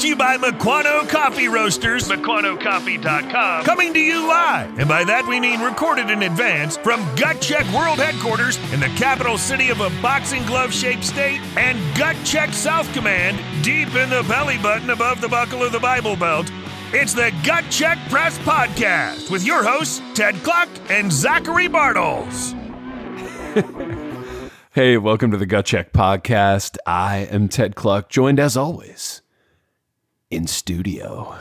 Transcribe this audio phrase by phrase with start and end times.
[0.00, 4.78] to you by Mequano Coffee Roasters, MequanoCoffee.com, coming to you live.
[4.78, 8.88] And by that we mean recorded in advance from Gut Check World Headquarters in the
[8.96, 14.08] capital city of a boxing glove shaped state and Gut Check South Command deep in
[14.08, 16.50] the belly button above the buckle of the Bible Belt.
[16.94, 22.54] It's the Gut Check Press Podcast with your hosts, Ted Kluck and Zachary Bartels.
[24.72, 26.76] Hey, welcome to the Gut Check Podcast.
[26.86, 29.20] I am Ted Kluck, joined as always
[30.30, 31.36] in studio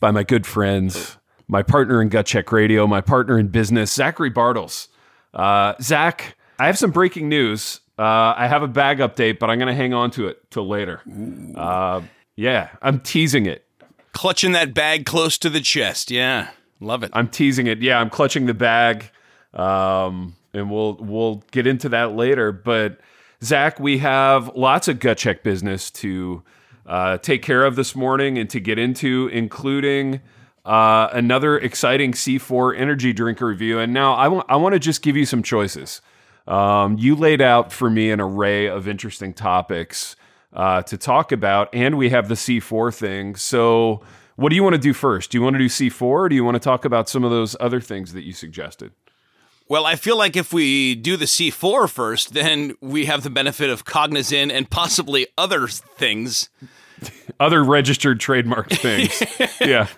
[0.00, 1.16] by my good friends,
[1.48, 4.88] my partner in Gut Check Radio, my partner in business, Zachary Bartels.
[5.34, 7.80] Uh, Zach, I have some breaking news.
[7.98, 10.66] Uh, I have a bag update, but I'm going to hang on to it till
[10.66, 11.00] later.
[11.56, 12.02] Uh,
[12.36, 13.66] yeah, I'm teasing it.
[14.12, 16.10] Clutching that bag close to the chest.
[16.10, 16.50] Yeah.
[16.80, 17.10] Love it.
[17.12, 17.80] I'm teasing it.
[17.80, 19.10] Yeah, I'm clutching the bag.
[19.54, 22.52] Um, and we'll we'll get into that later.
[22.52, 22.98] But
[23.42, 26.42] Zach, we have lots of gut check business to
[26.92, 30.20] uh, take care of this morning and to get into, including
[30.66, 33.78] uh, another exciting C4 energy drink review.
[33.78, 36.02] And now I want I want to just give you some choices.
[36.46, 40.16] Um, you laid out for me an array of interesting topics
[40.52, 43.36] uh, to talk about, and we have the C4 thing.
[43.36, 44.02] So,
[44.36, 45.30] what do you want to do first?
[45.30, 47.30] Do you want to do C4, or do you want to talk about some of
[47.30, 48.92] those other things that you suggested?
[49.66, 53.70] Well, I feel like if we do the C4 first, then we have the benefit
[53.70, 56.50] of Cognizin and possibly other things.
[57.40, 59.22] Other registered trademark things.
[59.60, 59.88] yeah.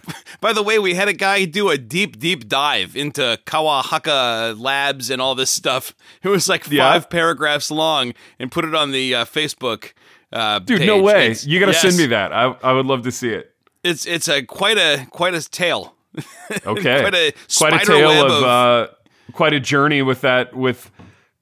[0.40, 4.58] By the way, we had a guy do a deep, deep dive into Kyowa Hakko
[4.58, 5.94] Labs and all this stuff.
[6.22, 6.98] It was like five Yeah.
[7.00, 9.92] paragraphs long and put it on the uh, Facebook.
[10.32, 10.86] Uh, Dude, page.
[10.86, 11.24] no way.
[11.26, 11.82] It's- you got to yes.
[11.82, 12.32] send me that.
[12.32, 13.54] I, I would love to see it.
[13.84, 15.94] It's it's a quite a quite a tale.
[16.66, 17.00] Okay.
[17.02, 18.86] Quite a quite a tale of, of- uh,
[19.32, 20.90] quite a journey with that with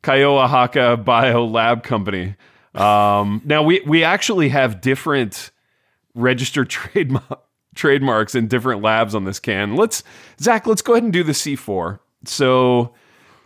[0.03, 2.35] Kyowa Hakko Bio Lab Company.
[2.75, 5.52] Um, now we we actually have different
[6.15, 7.41] registered trademark
[7.75, 9.77] trademarks in different labs on this can.
[9.77, 10.03] Let's
[10.41, 11.99] Zach, let's go ahead and do the C4.
[12.25, 12.95] So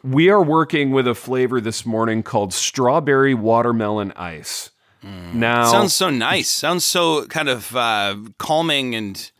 [0.02, 4.70] we are working with a flavor this morning called strawberry watermelon ice.
[5.02, 6.50] Now Sounds so nice.
[6.50, 9.30] Sounds so kind of uh, calming and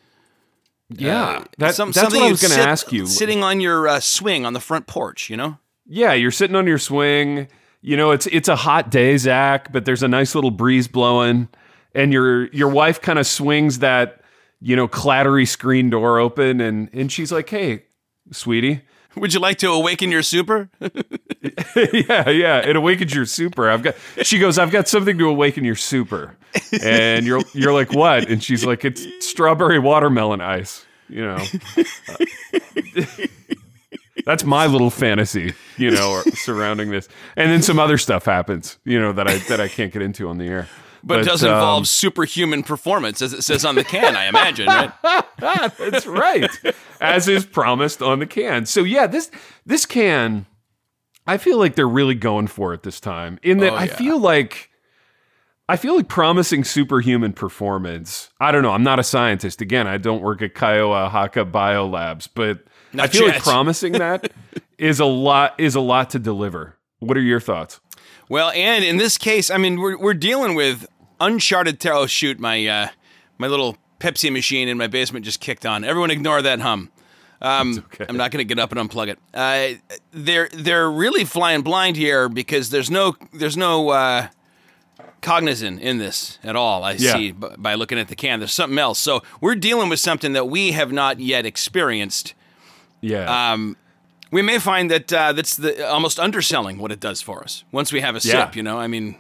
[0.91, 3.07] yeah, uh, that, some- that's something what I was going to ask you.
[3.07, 5.59] Sitting on your uh, swing on the front porch, you know.
[5.85, 7.49] Yeah, you're sitting on your swing.
[7.83, 11.49] You know, it's it's a hot day, Zach, but there's a nice little breeze blowing,
[11.97, 14.21] and your your wife kind of swings that
[14.61, 17.85] you know clattery screen door open, and and she's like, "Hey,
[18.31, 18.83] sweetie."
[19.17, 20.69] Would you like to awaken your super?
[20.81, 22.59] yeah, yeah.
[22.59, 23.71] It awakens your super.
[23.71, 23.95] I've got.
[24.23, 24.59] She goes.
[24.59, 26.37] I've got something to awaken your super,
[26.83, 28.29] and you're you're like, what?
[28.29, 30.85] And she's like, it's strawberry watermelon ice.
[31.09, 31.45] You know,
[32.09, 33.07] uh,
[34.27, 35.55] that's my little fantasy.
[35.79, 38.77] You know, surrounding this, and then some other stuff happens.
[38.85, 40.69] You know that I that I can't get into on the air.
[41.07, 44.67] But, it does um, involve superhuman performance, as it says on the can, I imagine,
[44.67, 44.93] right?
[45.39, 46.51] That's right.
[47.01, 48.67] As is promised on the can.
[48.67, 49.31] So yeah, this
[49.65, 50.47] this can
[51.27, 53.39] I feel like they're really going for it this time.
[53.43, 54.71] In that Oh, I feel like
[55.69, 58.31] I feel like promising superhuman performance.
[58.39, 58.71] I don't know.
[58.71, 59.61] I'm not a scientist.
[59.61, 64.33] Again, I don't work at Kyowa Hakko Biolabs, but I Not feel like promising that
[64.79, 66.77] is a lot is a lot to deliver.
[67.01, 67.81] What are your thoughts?
[68.29, 70.87] Well, and in this case, I mean, we're, we're dealing with
[71.21, 71.97] uncharted terror.
[71.97, 72.89] Oh, shoot, my uh,
[73.39, 75.85] my little Pepsi machine in my basement just kicked on.
[75.85, 76.91] Everyone, ignore that hum.
[77.43, 78.07] Um, okay.
[78.09, 79.19] I'm not going to get up and unplug it.
[79.35, 79.79] Uh,
[80.13, 84.29] they're they're really flying blind here because there's no there's no uh,
[85.23, 86.85] Cognizin in this at all.
[86.85, 87.13] I Yeah.
[87.15, 88.39] see b- by looking at the can.
[88.41, 88.99] There's something else.
[88.99, 92.35] So we're dealing with something that we have not yet experienced.
[93.01, 93.53] Yeah.
[93.53, 93.77] Um,
[94.31, 97.93] we may find that uh, that's the almost underselling what it does for us once
[97.93, 98.47] we have a Yeah.
[98.47, 98.57] sip.
[98.57, 99.17] You know, I mean,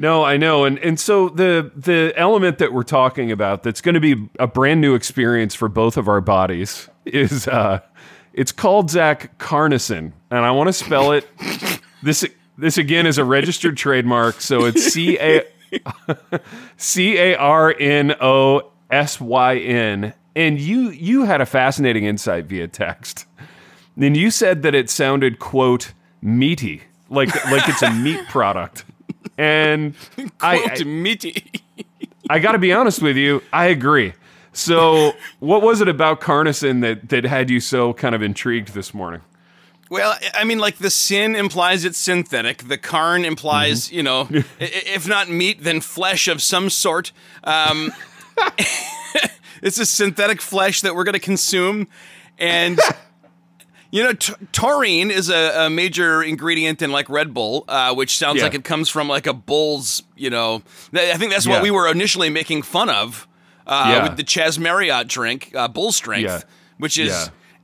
[0.00, 3.94] No, I know, and and so the the element that we're talking about that's going
[3.94, 7.80] to be a brand new experience for both of our bodies is uh,
[8.32, 11.28] it's called Zach CarnoSyn, and I want to spell it.
[12.02, 12.24] This
[12.56, 15.42] this again is a registered trademark, so it's C A
[16.76, 20.14] C A R N O S Y N.
[20.36, 23.26] And you you had a fascinating insight via text.
[23.96, 28.84] Then you said that it sounded quote meaty, like like it's a meat product.
[29.38, 29.94] And
[30.40, 31.50] I, quote meaty.
[32.28, 34.12] I got to be honest with you, I agree.
[34.52, 38.92] So, what was it about CarnoSyn that that had you so kind of intrigued this
[38.92, 39.20] morning?
[39.90, 42.68] Well, I mean, like the sin implies it's synthetic.
[42.68, 43.96] The carn implies, Mm-hmm.
[43.96, 44.28] you know,
[44.60, 47.12] if not meat, then flesh of some sort.
[47.44, 47.92] Um,
[49.62, 51.86] it's a synthetic flesh that we're going to consume,
[52.38, 52.78] and
[53.90, 58.18] you know, t- taurine is a, a major ingredient in like Red Bull, uh, which
[58.18, 58.44] sounds Yeah.
[58.44, 60.02] like it comes from like a bull's.
[60.16, 60.62] You know,
[60.94, 61.54] Th- I think that's Yeah.
[61.54, 63.26] what we were initially making fun of.
[63.66, 64.02] uh, Yeah.
[64.08, 66.46] with the Chas Marriott drink, uh, Bull Strength,
[66.78, 67.10] which is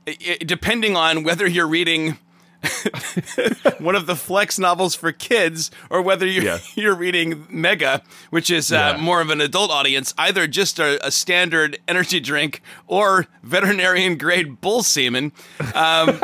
[0.07, 0.13] Yeah.
[0.13, 2.19] i- i- depending on whether you're reading
[3.79, 6.59] one of the Flex novels for kids or whether you're Yeah.
[6.75, 9.01] you're reading Mega, which is uh, Yeah.
[9.01, 14.61] more of an adult audience, either just a, a standard energy drink or veterinarian grade
[14.61, 15.31] bull semen.
[15.73, 16.19] Um,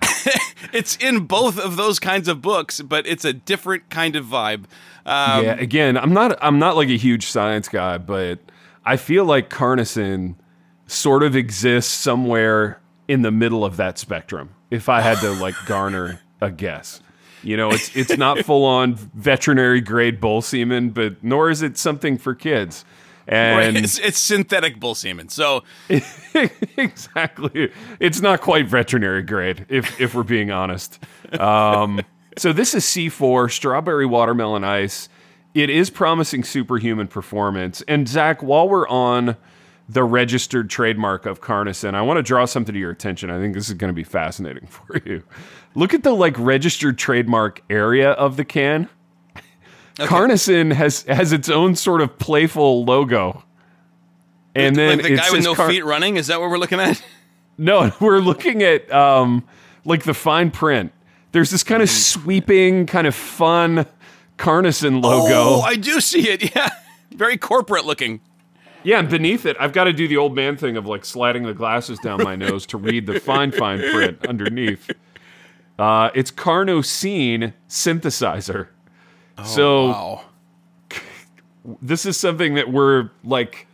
[0.72, 4.64] it's in both of those kinds of books, but it's a different kind of vibe.
[5.04, 8.38] Um, yeah, again, I'm not I'm not like a huge science guy, but
[8.84, 10.36] I feel like carnosine
[10.86, 14.50] sort of exists somewhere in the middle of that spectrum.
[14.72, 17.00] If I had to like garner a guess.
[17.42, 21.76] You know, it's it's not full on veterinary grade bull semen, but nor is it
[21.76, 22.84] something for kids.
[23.26, 25.28] And it's, it's synthetic bull semen.
[25.28, 25.62] So
[26.76, 27.70] exactly.
[28.00, 30.98] It's not quite veterinary grade, if if we're being honest.
[31.38, 32.00] Um,
[32.38, 35.08] so this is C4 strawberry watermelon ice.
[35.54, 37.82] It is promising superhuman performance.
[37.86, 39.36] And Zach, while we're on
[39.88, 43.30] the registered trademark of CarnoSyn, I want to draw something to your attention.
[43.30, 45.22] I think this is going to be fascinating for you.
[45.74, 48.88] Look at the like registered trademark area of the can.
[49.96, 53.44] CarnoSyn has has its own sort of playful logo.
[54.54, 56.80] And then like the guy with no Car- feet running, is that what we're looking
[56.80, 57.02] at?
[57.58, 59.44] no, we're looking at um,
[59.84, 60.92] like the fine print.
[61.32, 63.86] There's this kind of sweeping, kind of fun
[64.36, 65.34] CarnoSyn logo.
[65.34, 66.54] Oh, I do see it.
[66.54, 66.68] Yeah.
[67.10, 68.20] Very corporate looking.
[68.84, 71.42] Yeah, and beneath it, I've got to do the old man thing of like sliding
[71.44, 74.90] the glasses down my nose to read the fine, fine print underneath.
[75.78, 78.68] Uh, it's Carnosine synthesizer.
[79.44, 80.24] so Wow.
[81.82, 83.66] this is something that we're like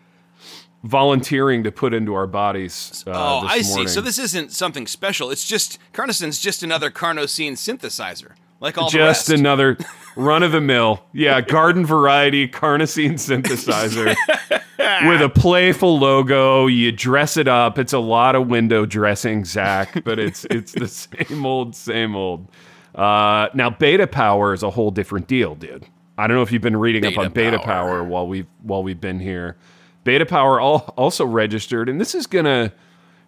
[0.85, 3.03] volunteering to put into our bodies.
[3.07, 3.87] Uh, Oh, I see.
[3.89, 5.31] So this isn't something special.
[5.31, 9.77] It's just carnosine's just another carnosine synthesizer, like all the just another
[10.17, 14.15] run of the mill, yeah, garden variety carnosine synthesizer
[15.09, 16.67] with a playful logo.
[16.67, 17.79] You dress it up.
[17.79, 22.49] It's a lot of window dressing, Zach, but it's it's the same old, same old.
[22.95, 25.87] Uh, now, beta power is a whole different deal, dude.
[26.17, 27.99] I don't know if you've been reading up on beta power.
[27.99, 29.57] power while we've while we've been here.
[30.05, 32.73] Beta power all, also registered, and this is gonna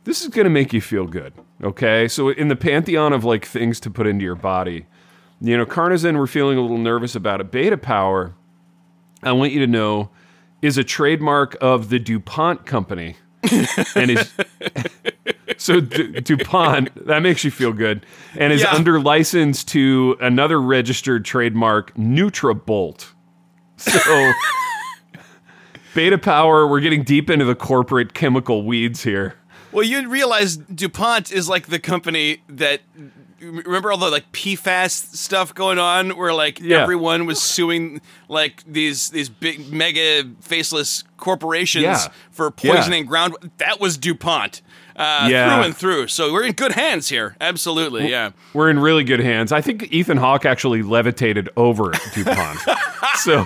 [0.05, 1.33] this is going to make you feel good.
[1.62, 2.09] Okay.
[2.09, 4.87] So, in the pantheon of like things to put into your body,
[5.40, 7.50] you know, carnosine, we're feeling a little nervous about it.
[7.50, 8.34] Beta power,
[9.22, 10.10] I want you to know,
[10.62, 13.16] is a trademark of the DuPont company.
[13.94, 14.32] and is
[15.56, 18.04] so Du- DuPont, that makes you feel good,
[18.37, 18.72] and is Yeah.
[18.75, 23.08] under license to another registered trademark, NutraBolt.
[23.78, 24.32] So.
[25.94, 29.34] Beta power, we're getting deep into the corporate chemical weeds here.
[29.72, 32.81] Well, you realize DuPont is like the company that
[33.40, 36.82] remember all the like PFAS stuff going on where like Yeah.
[36.82, 42.08] everyone was suing like these these big mega faceless corporations Yeah.
[42.31, 44.62] for poisoning ground that was DuPont.
[44.96, 45.54] Uh, Yeah.
[45.54, 46.06] through and through.
[46.08, 47.34] So we're in good hands here.
[47.40, 48.10] Absolutely.
[48.10, 48.31] Yeah.
[48.52, 49.50] We're in really good hands.
[49.52, 52.58] I think Ethan Hawke actually levitated over DuPont.
[53.16, 53.44] so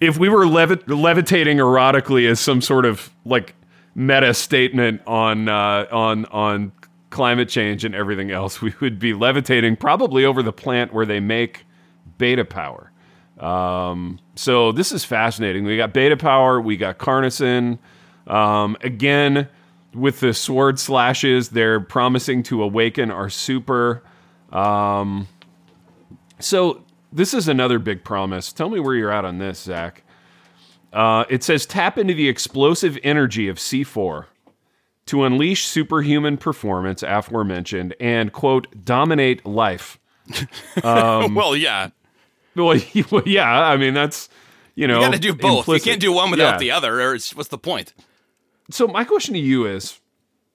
[0.00, 3.54] if we were levi- levitating erotically as some sort of like
[3.94, 6.72] meta statement on uh, on on
[7.14, 11.20] climate change and everything else, we would be levitating probably over the plant where they
[11.20, 11.64] make
[12.18, 12.90] beta power.
[13.38, 15.64] Um, so this is fascinating.
[15.64, 17.78] We got beta power, we got carnosine.
[18.26, 19.48] Um, again,
[19.94, 24.02] with the sword slashes, they're promising to awaken our super.
[24.50, 25.28] Um,
[26.40, 28.52] so this is another big promise.
[28.52, 30.02] Tell me where you're at on this, Zach.
[30.92, 34.26] Uh, it says tap into the explosive energy of C4
[35.06, 39.98] to unleash superhuman performance, aforementioned, and quote dominate life.
[40.82, 41.90] Um, well, yeah.
[42.56, 42.80] Well,
[43.26, 43.62] yeah.
[43.68, 44.28] I mean, that's
[44.76, 45.58] you know, You got to do both.
[45.60, 45.86] implicit.
[45.86, 46.58] You can't do one without Yeah.
[46.58, 47.92] the other, or it's, what's the point?
[48.70, 50.00] So my question to you is,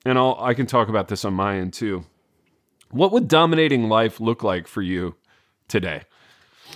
[0.06, 2.06] and I'll I can talk about this on my end too.
[2.92, 5.16] What would dominating life look like for you
[5.68, 6.04] today?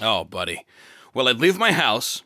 [0.02, 0.66] Oh, buddy.
[1.14, 2.22] Well, I'd leave my house.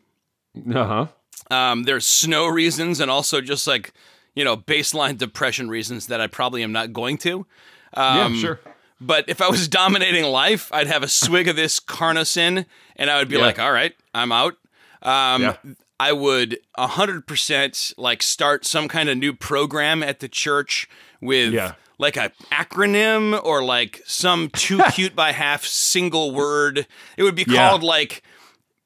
[0.73, 1.07] Uh
[1.49, 1.55] huh.
[1.55, 3.93] Um, there's snow reasons and also just like,
[4.37, 7.47] you know, baseline depression reasons that I probably am not going to.
[7.95, 8.59] Um, yeah, sure.
[9.01, 12.65] But if I was dominating life, I'd have a swig of this carnosine
[12.95, 13.41] and I would be Yeah.
[13.41, 14.55] like, all right, I'm out.
[15.01, 15.55] Um, Yeah.
[15.99, 20.87] I would 100% like start some kind of new program at the church
[21.21, 21.73] with Yeah.
[21.97, 26.85] like a acronym or like some too cute by half single word.
[27.17, 28.21] It would be called like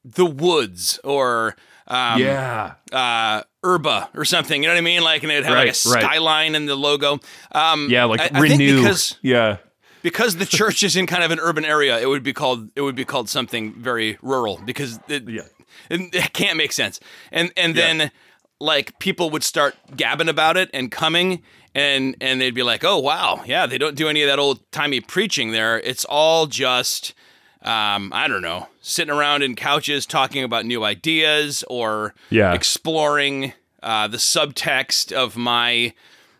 [0.05, 1.57] the woods or
[1.91, 2.73] um, yeah.
[2.91, 4.63] uh, Urba or something.
[4.63, 5.03] You know what I mean?
[5.03, 6.03] Like, and it'd have like a Right, right.
[6.03, 7.19] skyline in the logo.
[7.51, 8.77] Um, Yeah, like I, I renew.
[8.77, 9.57] because yeah.
[10.01, 12.81] because the church is in kind of an urban area, it would be called it
[12.81, 15.41] would be called something very rural because it, Yeah.
[15.89, 16.99] it, it can't make sense.
[17.31, 17.81] And and Yeah.
[17.93, 18.11] then
[18.59, 21.41] like people would start gabbing about it and coming
[21.75, 24.59] and and they'd be like, "Oh wow, yeah, they don't do any of that old
[24.71, 25.79] timey preaching there.
[25.79, 27.13] It's all just."
[27.63, 32.53] Um, I don't know, sitting around in couches talking about new ideas or Yeah.
[32.53, 33.53] exploring
[33.83, 35.93] uh, the subtext of my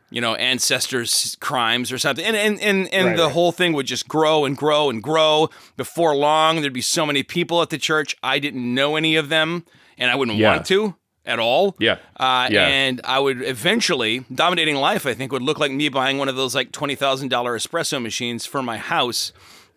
[0.09, 3.31] you know ancestors crimes or something and and and, and Right, the right.
[3.31, 7.23] whole thing would just grow and grow and grow before long there'd be so many
[7.23, 9.63] people at the church i didn't know any of them
[9.97, 10.51] and i wouldn't Yeah.
[10.55, 11.97] want to at all Yeah.
[12.19, 12.67] uh, Yeah.
[12.67, 16.35] and i would eventually dominating life i think would look like me buying one of
[16.35, 19.31] those like $20000 espresso machines for my house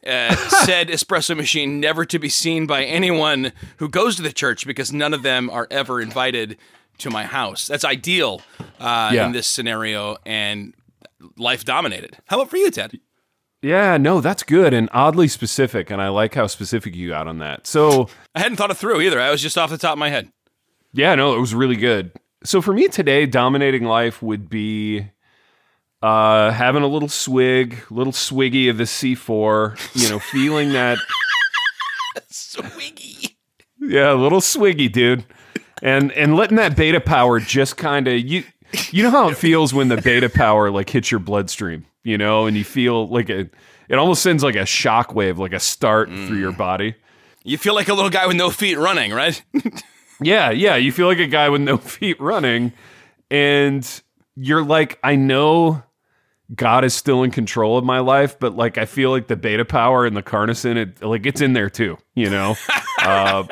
[0.07, 0.35] uh,
[0.65, 4.93] said espresso machine never to be seen by anyone who goes to the church because
[4.93, 6.57] none of them are ever invited
[6.99, 7.67] to my house.
[7.67, 8.43] That's ideal
[8.81, 9.27] uh, Yeah.
[9.27, 10.75] in this scenario, and
[11.37, 12.19] life dominated.
[12.27, 13.01] How about for you, Ted?
[13.63, 17.39] Yeah, no, that's good and oddly specific, and I like how specific you got on
[17.39, 17.67] that.
[17.67, 19.19] So, I hadn't thought it through either.
[19.21, 20.29] I was just off the top of my head.
[20.93, 22.13] yeah, no, it was really good.
[22.45, 25.07] So for me today, dominating life would be
[26.05, 30.99] uh, having a little swig, little swiggy of the C4, you know, feeling that,
[32.31, 33.35] Swiggy.
[33.81, 35.25] yeah, a little swiggy, dude,
[35.83, 38.45] and and letting that beta power just kind of you.
[38.91, 42.47] You know how it feels when the beta power like hits your bloodstream, you know,
[42.47, 43.49] and you feel like a,
[43.89, 46.97] it almost sends like a shock wave, like a start through your body.
[47.45, 49.43] You feel like a little guy with no feet running, right?
[50.21, 50.77] Yeah, yeah.
[50.77, 52.73] You feel like a guy with no feet running,
[53.31, 54.03] and
[54.37, 55.84] you're like, I know
[56.55, 59.65] God is still in control of my life, but like I feel like the beta
[59.65, 61.97] power and the carnosine, it like it's in there too.
[62.15, 62.57] You know,
[63.01, 63.45] uh,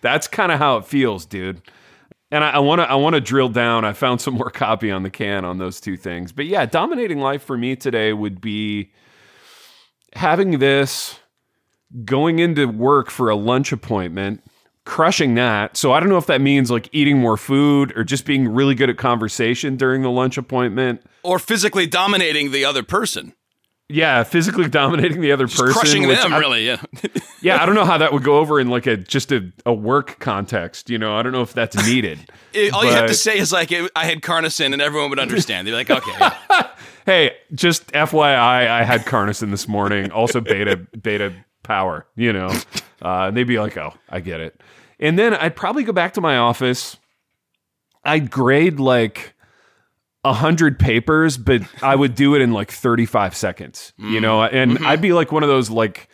[0.00, 1.62] that's kind of how it feels, dude.
[2.30, 3.84] And I want to I want to drill down.
[3.84, 7.20] I found some more copy on the can on those two things, but yeah, dominating
[7.20, 8.92] life for me today would be
[10.14, 11.18] having this
[12.04, 14.42] going into work for a lunch appointment,
[14.88, 15.76] crushing that.
[15.76, 18.74] So I don't know if that means like eating more food or just being really
[18.74, 21.02] good at conversation during the lunch appointment.
[21.22, 23.34] or physically dominating the other person,
[23.90, 26.32] Yeah, physically dominating the other person, crushing them.
[26.32, 26.80] I- really, yeah.
[27.40, 29.72] Yeah, I don't know how that would go over in like a just a, a
[29.72, 30.90] work context.
[30.90, 32.18] You know, I don't know if that's needed.
[32.54, 35.66] It- all you have to say is like, I had carnosine, and everyone would understand.
[35.66, 36.68] They'd be like, okay, yeah.
[37.06, 40.10] Hey, just FYI, I had carnosine this morning.
[40.10, 42.06] Also beta beta power.
[42.16, 42.48] You know,
[43.02, 44.60] uh, and they'd be like, "Oh, I get it."
[45.00, 46.96] And then I'd probably go back to my office.
[48.04, 49.34] I'd grade like
[50.24, 53.92] a hundred papers, but I would do it in like thirty five seconds.
[53.98, 56.08] You know, and I'd be like one of those like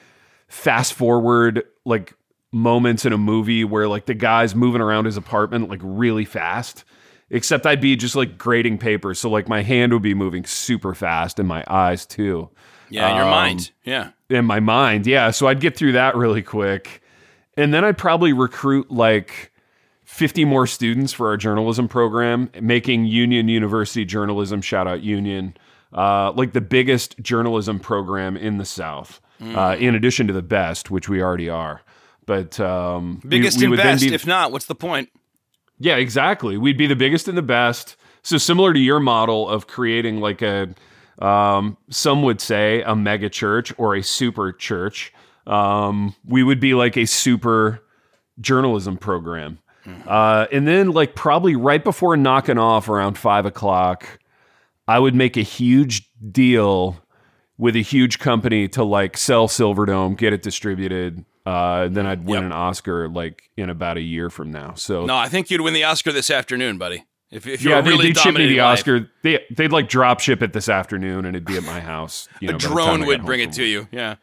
[0.49, 2.15] fast forward like
[2.53, 6.85] moments in a movie where like the guy's moving around his apartment like really fast
[7.31, 9.19] except I'd be just like grading papers.
[9.19, 12.51] So like my hand would be moving super fast and my eyes too.
[12.91, 13.73] Yeah, in your Um, mind.
[13.83, 14.11] Yeah.
[14.29, 15.31] In my mind, yeah.
[15.33, 17.03] So I'd get through that really quick.
[17.57, 19.53] And then I'd probably recruit like
[20.05, 25.57] 50 more students for our journalism program, making Union University journalism, shout out Union,
[25.93, 30.91] uh, like the biggest journalism program in the South, uh, in addition to the best,
[30.91, 31.81] which we already are.
[32.27, 34.03] But um, we- Biggest we and would best.
[34.03, 35.11] be- if not, what's the point?
[35.79, 36.57] yeah, exactly.
[36.57, 37.97] We'd be the biggest and the best.
[38.23, 40.69] So similar to your model of creating like a,
[41.21, 45.13] um, some would say a mega church or a super church.
[45.47, 47.83] Um, we would be like a super
[48.41, 49.59] journalism program.
[50.07, 54.19] Uh, and then like probably right before knocking off around five o'clock,
[54.89, 56.97] I would make a huge deal
[57.59, 61.25] with a huge company to like sell Silverdome, get it distributed.
[61.45, 62.45] Uh, then I'd win Yep.
[62.45, 64.73] an Oscar like in about a year from now.
[64.75, 67.05] So No, I think you'd win the Oscar this afternoon, buddy.
[67.31, 69.11] If, if yeah, you're they, really they'd ship me the life, Oscar.
[69.23, 72.27] They they'd like drop ship it this afternoon, and it'd be at my house.
[72.41, 73.87] You a know, the drone would bring it to you.
[73.93, 74.15] Yeah.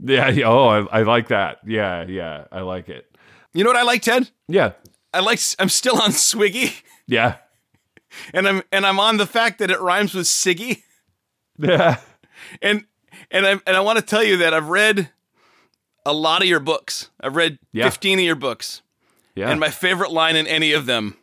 [0.00, 1.58] Yeah oh, I, I like that.
[1.66, 2.04] Yeah.
[2.06, 2.44] Yeah.
[2.52, 3.06] I like it.
[3.52, 4.30] You know what I like, Ted?
[4.46, 4.72] Yeah.
[5.12, 5.40] I like.
[5.58, 7.36] I'm still on Swiggy, Yeah.
[8.34, 10.82] and I'm and I'm on the fact that it rhymes with Siggy,
[11.58, 11.98] Yeah.
[12.60, 12.84] and
[13.30, 15.10] and I and I want to tell you that I've read
[16.04, 17.10] a lot of your books.
[17.20, 17.84] I've read Yeah.
[17.84, 18.82] 15 of your books,
[19.34, 19.50] Yeah.
[19.50, 21.16] and my favorite line in any of them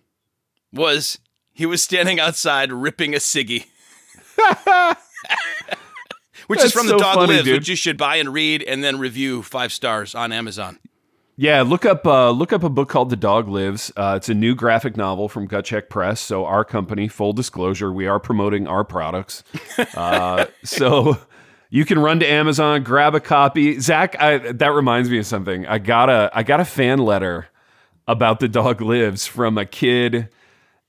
[0.73, 1.19] was
[1.53, 3.67] he was standing outside ripping a Siggy.
[6.47, 7.59] Which is from so The Dog funny, Lives, dude.
[7.59, 10.79] which you should buy and read and then review five stars on Amazon.
[11.37, 13.91] Yeah, look up uh, look up a book called The Dog Lives.
[13.97, 16.21] Uh, it's a new graphic novel from Gut Check Press.
[16.21, 19.43] So our company, full disclosure, we are promoting our products.
[19.95, 21.17] Uh, so
[21.69, 23.79] you can run to Amazon, grab a copy.
[23.79, 25.65] Zach, I, that reminds me of something.
[25.67, 27.47] I got a I got a fan letter
[28.07, 30.29] about The Dog Lives from a kid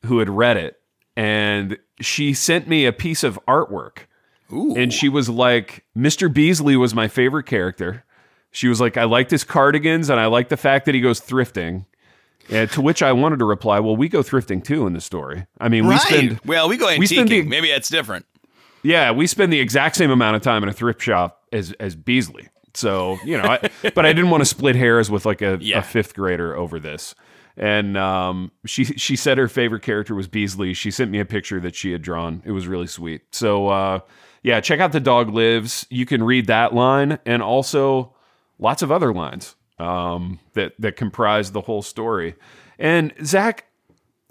[0.05, 0.77] who had read it,
[1.17, 4.06] and she sent me a piece of artwork
[4.51, 6.33] and she was like, Mr.
[6.33, 8.05] Beasley was my favorite character.
[8.51, 11.21] She was like, I liked his cardigans and I like the fact that he goes
[11.21, 11.87] thrifting.
[12.49, 15.47] And to which I wanted to reply, well, we go thrifting too in the story.
[15.61, 16.99] I mean, we spend well, we go antiquing.
[17.01, 18.25] we spend the- Maybe that's different.
[18.83, 21.97] yeah, we spend the exact same amount of time in a thrift shop as as
[21.97, 22.49] Beasley.
[22.75, 25.81] So you know, I, but I didn't want to split hairs with like a, Yeah.
[25.81, 27.15] a fifth grader over this.
[27.59, 30.73] And um, she she said her favorite character was Beasley.
[30.73, 32.43] She sent me a picture that she had drawn.
[32.45, 33.23] It was really sweet.
[33.33, 34.01] So uh,
[34.47, 35.89] yeah, check out the dog lives.
[35.91, 38.15] You can read that line and also
[38.61, 42.37] lots of other lines um, that that comprise the whole story.
[42.79, 43.65] And Zach,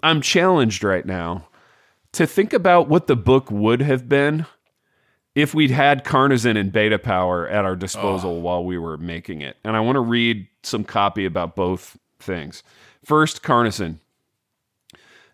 [0.02, 1.48] I'm challenged right now
[2.12, 4.46] to think about what the book would have been
[5.34, 9.58] if we'd had CarnoSyn and Beta Power at our disposal while we were making it.
[9.64, 12.62] And I want to read some copy about both things.
[13.04, 13.98] First, CarnoSyn.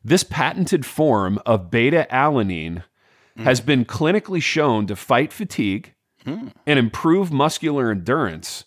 [0.03, 2.83] This patented form of beta alanine
[3.33, 3.45] Mm-hmm.
[3.45, 6.49] has been clinically shown to fight fatigue hmm.
[6.67, 8.65] and improve muscular endurance.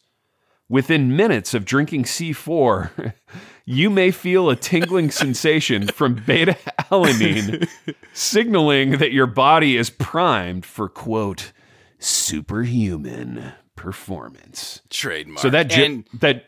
[0.68, 3.14] Within minutes of drinking C4,
[3.66, 6.58] you may feel a tingling sensation from beta
[6.92, 7.70] alanine,
[8.14, 11.52] signaling that your body is primed for, quote,
[12.00, 14.82] superhuman performance.
[14.90, 15.42] Trademark.
[15.42, 16.46] So that jo- and that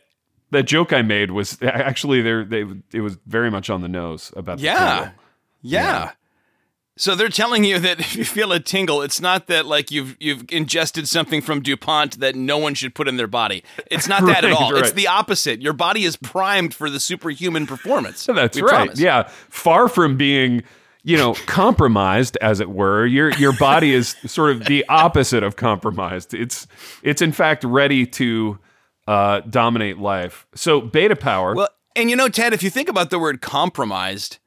[0.50, 2.44] that joke I made was actually there.
[2.44, 5.14] They it was very much on the nose about the yeah, tingle.
[5.62, 6.12] yeah.
[6.98, 10.18] So they're telling you that if you feel a tingle, it's not that like you've
[10.20, 13.64] you've ingested something from DuPont that no one should put in their body.
[13.90, 14.76] It's not that at Right, all.
[14.76, 15.62] It's the opposite.
[15.62, 18.26] Your body is primed for the superhuman performance.
[18.34, 18.70] That's We right.
[18.86, 19.00] promise.
[19.00, 20.64] Yeah, far from being
[21.04, 23.06] you know compromised as it were.
[23.06, 26.34] Your your body is sort of the opposite of compromised.
[26.34, 26.68] It's
[27.04, 28.60] it's in fact ready to
[29.08, 30.46] uh, dominate life.
[30.56, 31.56] So beta power.
[31.56, 34.38] Well, and you know, Ted, if you think about the word compromised,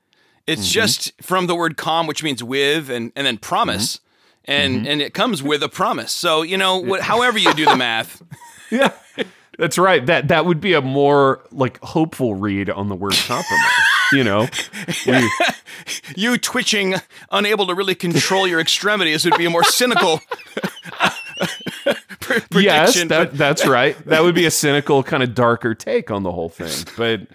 [0.50, 0.72] it's Mm-hmm.
[0.72, 3.96] just from the word com, which means with, and, and then promise.
[3.96, 4.06] Mm-hmm.
[4.46, 6.10] And and it comes with a promise.
[6.12, 8.22] So, you know, what, however you do the math,
[8.70, 8.92] yeah,
[9.58, 10.04] that's right.
[10.06, 13.70] That that would be a more like hopeful read on the word compromise.
[14.12, 14.48] you know,
[15.06, 15.30] We-
[16.16, 16.94] you twitching,
[17.30, 20.20] unable to really control your extremities would be a more cynical
[22.20, 22.62] pre- prediction.
[22.62, 23.96] yes, that, that's right.
[24.06, 26.86] That would be a cynical, kind of darker take on the whole thing.
[26.96, 27.28] But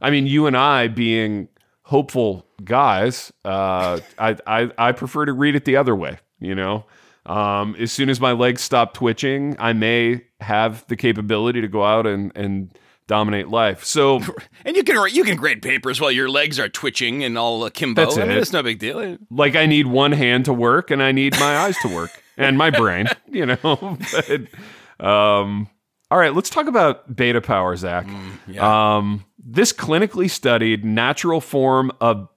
[0.00, 1.48] I mean, you and I being
[1.88, 6.18] hopeful guys, uh, I, I I prefer to read it the other way.
[6.38, 6.84] You know,
[7.26, 11.84] um, as soon as my legs stop twitching, I may have the capability to go
[11.84, 12.70] out and and
[13.06, 13.84] dominate life.
[13.84, 14.20] So
[14.64, 18.04] and you can you can grade papers while your legs are twitching and all akimbo.
[18.04, 18.38] That's I mean, it.
[18.38, 19.16] it's no big deal.
[19.30, 22.56] like I need one hand to work and I need my eyes to work and
[22.56, 23.56] my brain, you know.
[24.12, 25.68] but, um,
[26.10, 28.06] all right, let's talk about beta power, Zach.
[28.58, 32.28] Um, this clinically studied natural form of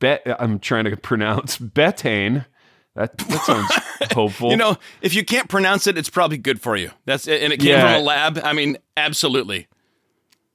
[0.00, 0.22] bet.
[0.40, 2.46] I'm trying to pronounce betaine.
[2.94, 3.70] That that sounds
[4.12, 4.50] hopeful.
[4.50, 6.90] You know, if you can't pronounce it, it's probably good for you.
[7.04, 7.92] That's and it came Yeah.
[7.94, 8.40] from a lab.
[8.42, 9.68] I mean, absolutely.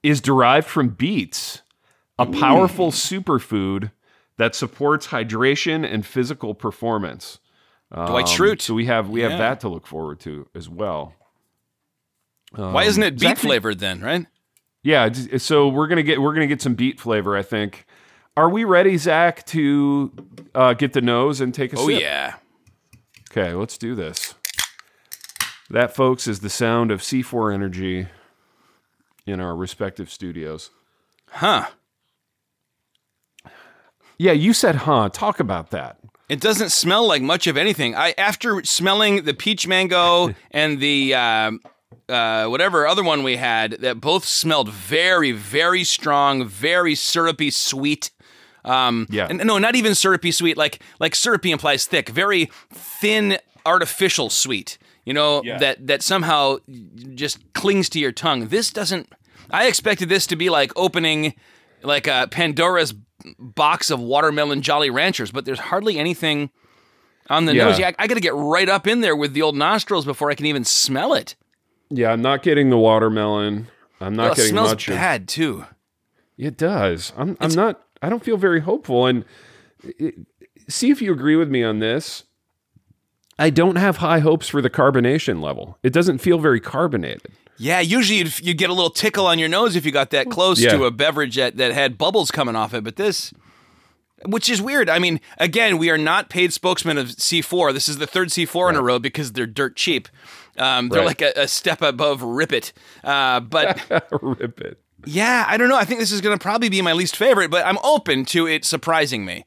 [0.02, 1.62] is derived from beets,
[2.18, 3.92] a powerful superfood
[4.36, 7.38] that supports hydration and physical performance.
[7.94, 8.60] Dwight Um, Schrute.
[8.62, 9.38] So we have we have Yeah.
[9.38, 11.14] that to look forward to as well.
[12.54, 14.00] Why isn't it beet flavored then?
[14.00, 14.26] Right?
[14.82, 17.36] Yeah, so we're gonna get we're gonna get some beet flavor.
[17.36, 17.86] I think.
[18.36, 20.10] Are we ready, Zach, to
[20.54, 22.00] uh, get the nose and take a Oh sip?
[22.00, 22.34] yeah.
[23.30, 24.34] Okay, let's do this.
[25.68, 28.06] That, folks, is the sound of C4 Energy
[29.26, 30.70] in our respective studios.
[31.28, 31.66] Huh.
[34.18, 35.08] Yeah, you said, huh?
[35.10, 35.98] Talk about that.
[36.28, 37.94] It doesn't smell like much of anything.
[37.94, 41.60] I after smelling the peach mango and the um
[42.08, 48.10] uh, whatever other one we had that both smelled very, very strong, very syrupy, sweet.
[48.64, 49.26] Um, Yeah.
[49.28, 50.56] and no, not even syrupy sweet.
[50.56, 52.08] Like like syrupy implies thick.
[52.08, 54.78] Very thin, artificial sweet.
[55.04, 55.58] You know Yeah.
[55.58, 56.58] that that somehow
[57.14, 58.48] just clings to your tongue.
[58.48, 59.08] This doesn't.
[59.50, 61.34] I expected this to be like opening
[61.82, 62.94] like a Pandora's
[63.38, 66.50] box of watermelon Jolly Ranchers, but there's hardly anything
[67.28, 67.64] on the Yeah.
[67.64, 67.78] nose.
[67.78, 70.30] Yeah, I, I got to get right up in there with the old nostrils before
[70.30, 71.34] I can even smell it.
[71.94, 73.68] Yeah, I'm not getting the watermelon.
[74.00, 75.66] I'm not it getting smells much of bad too.
[76.38, 77.12] It does.
[77.16, 77.36] I'm.
[77.40, 77.82] I'm not.
[78.00, 79.06] I don't feel very hopeful.
[79.06, 79.24] And
[79.84, 80.14] it,
[80.68, 82.24] see if you agree with me on this.
[83.38, 85.78] I don't have high hopes for the carbonation level.
[85.82, 87.28] It doesn't feel very carbonated.
[87.58, 90.30] Yeah, usually you'd, you'd get a little tickle on your nose if you got that
[90.30, 90.72] close Yeah.
[90.72, 92.82] to a beverage that, that had bubbles coming off it.
[92.82, 93.32] But this,
[94.26, 94.88] which is weird.
[94.90, 97.72] I mean, again, we are not paid spokesmen of C4.
[97.72, 100.08] This is the third C4 in a row because they're dirt cheap.
[100.58, 101.06] Um, they're Right.
[101.06, 102.72] like a, a step above Rip It.
[103.02, 103.80] Uh, but
[104.22, 104.78] Rip it.
[105.06, 105.76] yeah, I don't know.
[105.76, 108.46] I think this is going to probably be my least favorite, but I'm open to
[108.46, 109.44] it surprising me.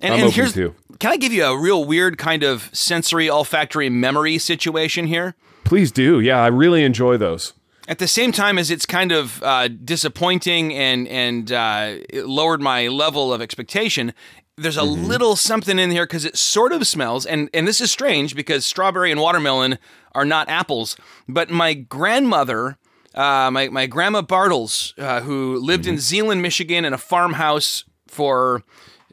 [0.00, 0.74] And, I'm and open here's, to.
[0.98, 5.34] can I give you a real weird kind of sensory olfactory memory situation here?
[5.64, 6.20] Please do.
[6.20, 7.52] Yeah, I really enjoy those.
[7.88, 12.60] At the same time as it's kind of uh, disappointing and and uh, it lowered
[12.60, 14.12] my level of expectation,
[14.56, 17.90] there's a little something in here because it sort of smells, and and this is
[17.90, 19.78] strange because strawberry and watermelon
[20.14, 20.96] are not apples,
[21.28, 22.78] but my grandmother.
[23.14, 28.62] Uh, my, my grandma Bartels, uh, who lived in Zeeland, Michigan, in a farmhouse for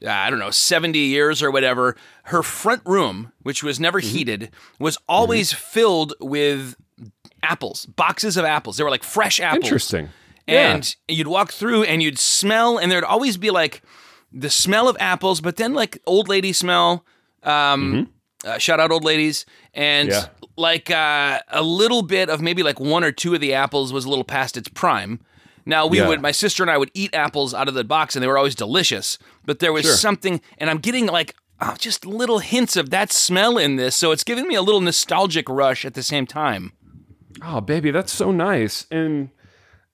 [0.03, 4.49] uh, I don't know, 70 years or whatever, her front room, which was never heated,
[4.79, 6.75] was always filled with
[7.41, 8.77] apples, boxes of apples.
[8.77, 9.63] They were like fresh apples.
[9.63, 10.10] Interesting.
[10.47, 10.73] Yeah.
[10.73, 13.82] And you'd walk through and you'd smell, and there'd always be like
[14.34, 17.06] the smell of apples, but then like old lady smell.
[17.43, 18.10] Um,
[18.46, 19.46] uh, shout out old ladies.
[19.74, 20.26] And Yeah.
[20.58, 24.06] like uh, a little bit of maybe like one or two of the apples was
[24.06, 25.19] a little past its prime.
[25.65, 26.08] Now we Yeah.
[26.08, 28.38] would, my sister and I would eat apples out of the box, and they were
[28.38, 29.17] always delicious.
[29.46, 29.93] But there was Sure.
[29.96, 34.12] something, and I'm getting like oh, just little hints of that smell in this, so
[34.12, 36.74] it's giving me a little nostalgic rush at the same time.
[37.41, 38.86] Oh, baby, that's so nice.
[38.91, 39.30] And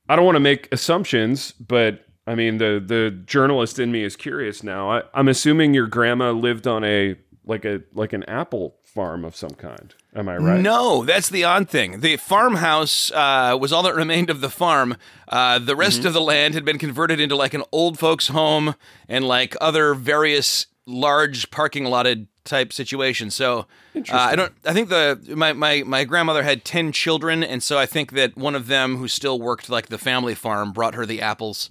[0.07, 4.15] I don't want to make assumptions, but I mean, the the journalist in me is
[4.15, 4.91] curious now.
[4.91, 9.35] I, I'm assuming your grandma lived on a like a like an apple farm of
[9.35, 9.93] some kind.
[10.15, 10.59] Am I right?
[10.59, 11.99] No, that's the odd thing.
[12.01, 14.95] The farmhouse uh, was all that remained of the farm.
[15.27, 16.07] Uh, the rest Mm-hmm.
[16.07, 18.75] of the land had been converted into like an old folks' home
[19.07, 23.35] and like other various large parking lotted type situations.
[23.35, 24.51] So uh, I don't.
[24.65, 28.35] I think the my, my my grandmother had ten children, and so I think that
[28.35, 31.69] one of them who still worked like the family farm brought her the apples.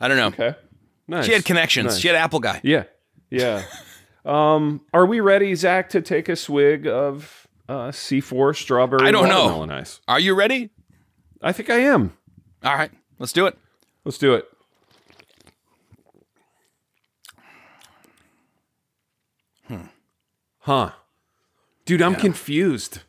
[0.00, 0.26] I don't know.
[0.28, 0.58] Okay.
[1.06, 1.26] Nice.
[1.26, 1.92] She had connections.
[1.92, 1.98] Nice.
[1.98, 2.60] She had apple guy.
[2.62, 2.84] Yeah.
[3.30, 3.64] Yeah.
[4.24, 9.28] um, are we ready, Zach, to take a swig of uh, C4 strawberry I don't
[9.28, 9.66] know.
[9.70, 10.00] ice?
[10.08, 10.70] Are you ready?
[11.42, 12.16] I think I am.
[12.62, 13.58] All right, let's do it.
[14.04, 14.46] Let's do it.
[19.68, 19.86] Hmm.
[20.60, 20.90] Huh.
[21.84, 23.00] Dude, I'm confused.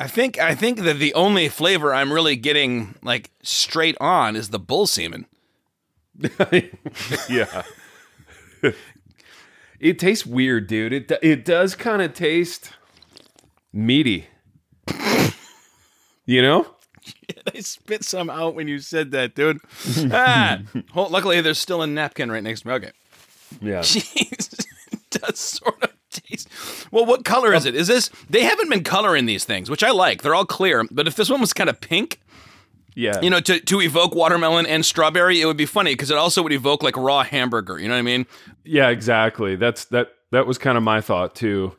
[0.00, 4.50] I think I think that the only flavor I'm really getting like straight on is
[4.50, 5.26] the bull semen.
[7.28, 7.62] yeah.
[9.80, 10.92] it tastes weird, dude.
[10.92, 12.72] It it does kind of taste
[13.72, 14.26] meaty.
[16.26, 16.66] you know?
[17.54, 19.58] I spit some out when you said that, dude.
[20.12, 20.58] ah,
[20.94, 22.74] Well, luckily there's still a napkin right next to me.
[22.74, 22.92] Okay.
[23.60, 23.80] Yeah.
[23.80, 26.48] Jeez, it does sort of taste.
[26.90, 27.74] Well, what color is it?
[27.74, 28.10] Is this?
[28.30, 30.22] They haven't been coloring these things, which I like.
[30.22, 30.84] They're all clear.
[30.90, 32.20] But if this one was kind of pink,
[32.94, 33.20] Yeah.
[33.20, 36.42] you know, to, to evoke watermelon and strawberry, it would be funny because it also
[36.42, 37.78] would evoke like raw hamburger.
[37.78, 38.26] You know what I mean?
[38.64, 39.56] yeah, exactly.
[39.56, 41.76] That's that that was kind of my thought too.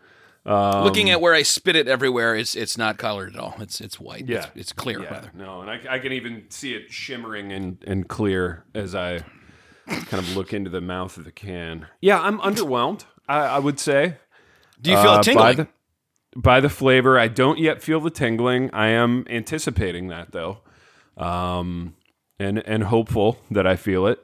[0.48, 3.56] Um, Looking at where I spit it everywhere, it's it's not colored at all.
[3.60, 4.28] It's it's white.
[4.28, 4.38] Yeah.
[4.40, 5.32] it's, it's clear Yeah, rather.
[5.34, 9.22] no, and I, I can even see it shimmering and, and clear as I
[9.88, 11.88] kind of look into the mouth of the can.
[12.00, 13.06] Yeah, I'm underwhelmed.
[13.28, 14.18] I, I would say
[14.86, 15.44] Do you feel Uh, it tingling?
[15.46, 15.68] by the
[16.38, 17.18] by the flavor.
[17.20, 18.70] I don't yet feel the tingling.
[18.74, 20.60] I am anticipating that though,
[21.18, 21.96] um,
[22.40, 24.20] and and hopeful that I feel it.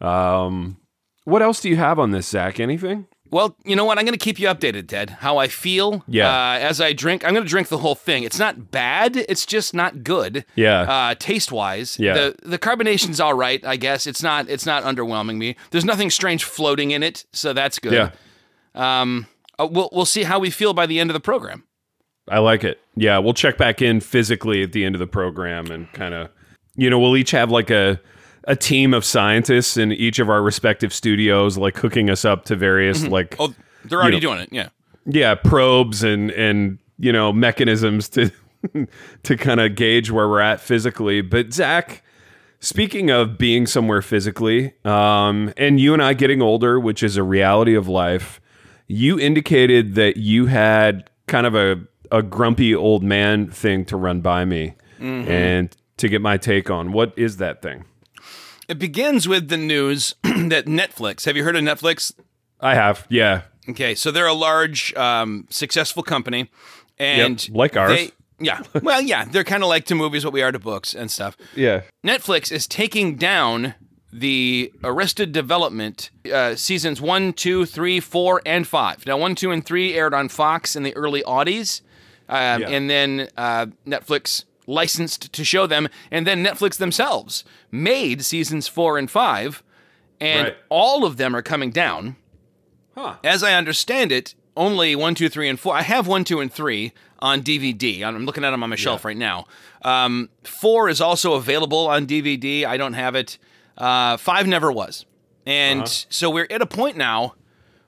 [0.00, 0.78] Um,
[1.24, 2.58] what else do you have on this, Zach?
[2.60, 3.06] Anything?
[3.32, 3.96] Well, you know what?
[3.96, 5.10] I'm going to keep you updated, Ted.
[5.20, 6.28] How I feel Yeah.
[6.28, 7.24] uh, as I drink.
[7.24, 8.24] I'm going to drink the whole thing.
[8.24, 9.16] It's not bad.
[9.16, 10.44] It's just not good.
[10.56, 10.80] Yeah.
[10.80, 12.14] Uh, taste wise, Yeah.
[12.14, 13.64] The the carbonation's all right.
[13.64, 14.48] I guess it's not.
[14.48, 15.54] It's not underwhelming me.
[15.70, 17.92] There's nothing strange floating in it, so that's good.
[17.92, 18.10] Yeah,
[18.74, 19.26] Um.
[19.60, 21.64] Uh, we'll we'll see how we feel by the end of the program.
[22.28, 22.78] I like it.
[22.96, 26.28] Yeah, we'll check back in physically at the end of the program and kind of,
[26.76, 28.00] you know, we'll each have like a
[28.44, 32.56] a team of scientists in each of our respective studios, like hooking us up to
[32.56, 33.52] various like Oh,
[33.84, 34.48] they're already know- doing it.
[34.52, 34.68] Yeah.
[35.06, 38.30] yeah probes and and you know mechanisms to
[39.24, 41.20] to kind of gauge where we're at physically.
[41.22, 42.02] But Zach,
[42.60, 47.22] speaking of being somewhere physically, um, and you and I getting older, which is a
[47.22, 48.39] reality of life,
[48.90, 54.20] you indicated that you had kind of a a grumpy old man thing to run
[54.20, 56.92] by me and to get my take on.
[56.92, 57.84] What is that thing?
[58.68, 61.24] It begins with the news that Netflix.
[61.24, 62.12] Have you heard of Netflix?
[62.60, 66.50] I have, yeah, Okay, so they're a large, um, successful company,
[66.98, 67.96] and Yep, like ours.
[67.96, 70.94] They, yeah, well, yeah, they're kind of like to movies what we are to books
[70.94, 71.36] and stuff.
[71.54, 73.74] yeah, Netflix is taking down
[74.12, 79.06] the Arrested Development uh, seasons one, two, three, four, and five.
[79.06, 81.80] Now, one, two, and three aired on Fox in the early Audies,
[82.28, 82.68] um, Yeah.
[82.68, 88.98] and then uh, Netflix licensed to show them, and then Netflix themselves made seasons four
[88.98, 89.62] and five,
[90.20, 90.56] and Right.
[90.68, 92.16] all of them are coming down.
[92.96, 93.14] huh?
[93.24, 95.74] As I understand it, only one, two, three, and four.
[95.74, 98.02] I have one, two, and three on DVD.
[98.02, 99.46] I'm looking at them on my shelf right now.
[99.82, 102.64] Um, four is also available on DVD.
[102.66, 103.38] I don't have it.
[103.78, 105.06] Uh, five never was.
[105.46, 107.34] And so we're at a point now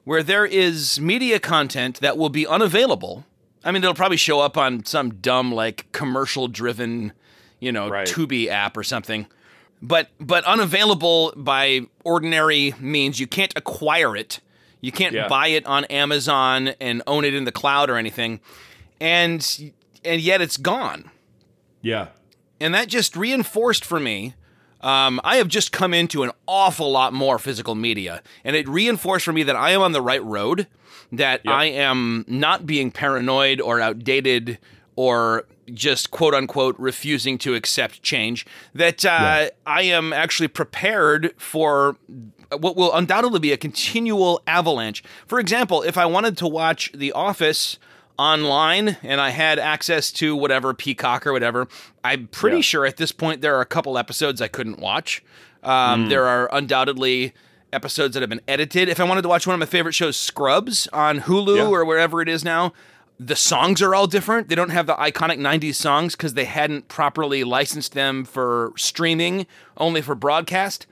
[0.05, 3.25] where there is media content that will be unavailable.
[3.65, 7.13] I mean, it'll probably show up on some dumb, like commercial driven,
[7.61, 8.07] you know, Right.
[8.09, 9.27] Tubi app or something.
[9.81, 13.21] But but unavailable by ordinary means.
[13.21, 14.41] You can't acquire it.
[14.81, 15.29] You can't Yeah.
[15.29, 18.41] buy it on Amazon and own it in the cloud or anything.
[19.01, 19.73] And
[20.05, 21.11] and yet it's gone
[21.83, 22.09] Yeah.
[22.61, 24.35] and that just reinforced for me.
[24.83, 29.25] Um, I have just come into an awful lot more physical media, and it reinforced
[29.25, 30.67] for me that I am on the right road.
[31.11, 34.59] That I am not being paranoid or outdated
[34.97, 38.47] or just quote unquote refusing to accept change.
[38.75, 41.97] That uh, I am actually prepared for
[42.59, 45.03] what will undoubtedly be a continual avalanche.
[45.27, 47.79] For example, if I wanted to watch The Office
[48.19, 51.67] online and I had access to whatever Peacock or whatever,
[52.05, 52.63] I'm pretty Yeah.
[52.63, 55.23] sure at this point there are a couple episodes I couldn't watch.
[55.63, 57.33] Um, There are undoubtedly
[57.73, 58.89] episodes that have been edited.
[58.89, 61.67] If I wanted to watch one of my favorite shows, Scrubs, on Hulu Yeah.
[61.69, 62.73] or wherever it is now,
[63.19, 64.49] the songs are all different.
[64.49, 69.47] They don't have the iconic 90s songs because they hadn't properly licensed them for streaming,
[69.77, 70.87] only for broadcast.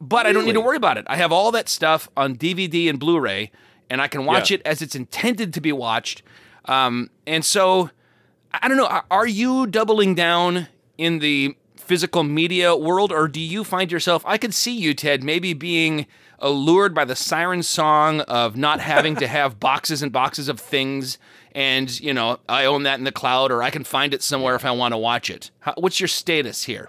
[0.00, 1.04] But I don't need to worry about it.
[1.08, 3.50] I have all that stuff on DVD and Blu ray,
[3.88, 4.56] and I can watch Yeah.
[4.56, 6.22] it as it's intended to be watched.
[6.70, 7.90] Um, and so,
[8.52, 8.86] I don't know.
[8.86, 14.22] are- Are you doubling down in the physical media world, or do you find yourself?
[14.24, 16.06] I could see you, Ted, maybe being
[16.38, 21.18] allured by the siren song of not having to have boxes and boxes of things,
[21.52, 24.54] and you know, I own that in the cloud, or I can find it somewhere
[24.54, 25.50] if I want to watch it.
[25.60, 26.88] How, what's your status here?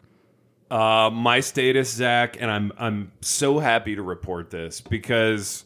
[0.69, 5.65] Uh, my status, Zach, and I'm I'm so happy to report this because,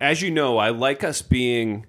[0.00, 1.86] as you know, I like us being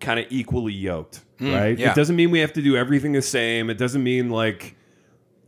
[0.00, 1.78] kind of equally yoked, right?
[1.78, 1.90] yeah.
[1.92, 3.70] It doesn't mean we have to do everything the same.
[3.70, 4.76] It doesn't mean like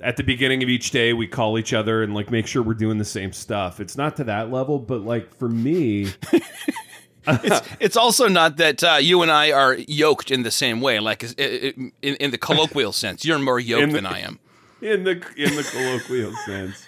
[0.00, 2.74] at the beginning of each day we call each other and like make sure we're
[2.74, 3.80] doing the same stuff.
[3.80, 6.08] It's not to that level, but like for me,
[7.28, 11.00] it's, it's also not that uh, you and I are yoked in the same way,
[11.00, 13.24] like is- i- i- in, in the colloquial sense.
[13.24, 14.38] You're more yoked the- than I am.
[14.80, 16.86] in the in the colloquial sense.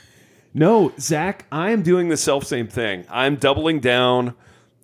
[0.54, 3.04] No, Zach, I am doing the self same thing.
[3.10, 4.34] I'm doubling down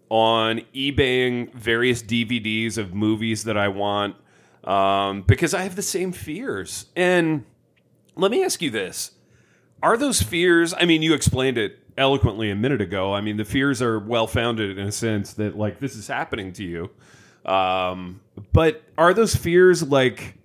[0.09, 4.17] on eBaying various DVDs of movies that I want
[4.65, 6.87] um, because I have the same fears.
[6.97, 7.45] And
[8.17, 9.13] let me ask you this:
[9.83, 10.75] Are those fears?
[10.75, 13.15] I mean, you explained it eloquently a minute ago.
[13.15, 16.53] I mean, the fears are well founded in a sense that like this is happening
[16.55, 16.91] to you.
[17.51, 18.21] Um,
[18.53, 20.39] but are those fears like?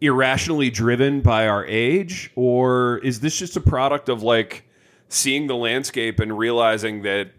[0.00, 4.64] irrationally driven by our age or is this just a product of like
[5.08, 7.30] seeing the landscape and realizing that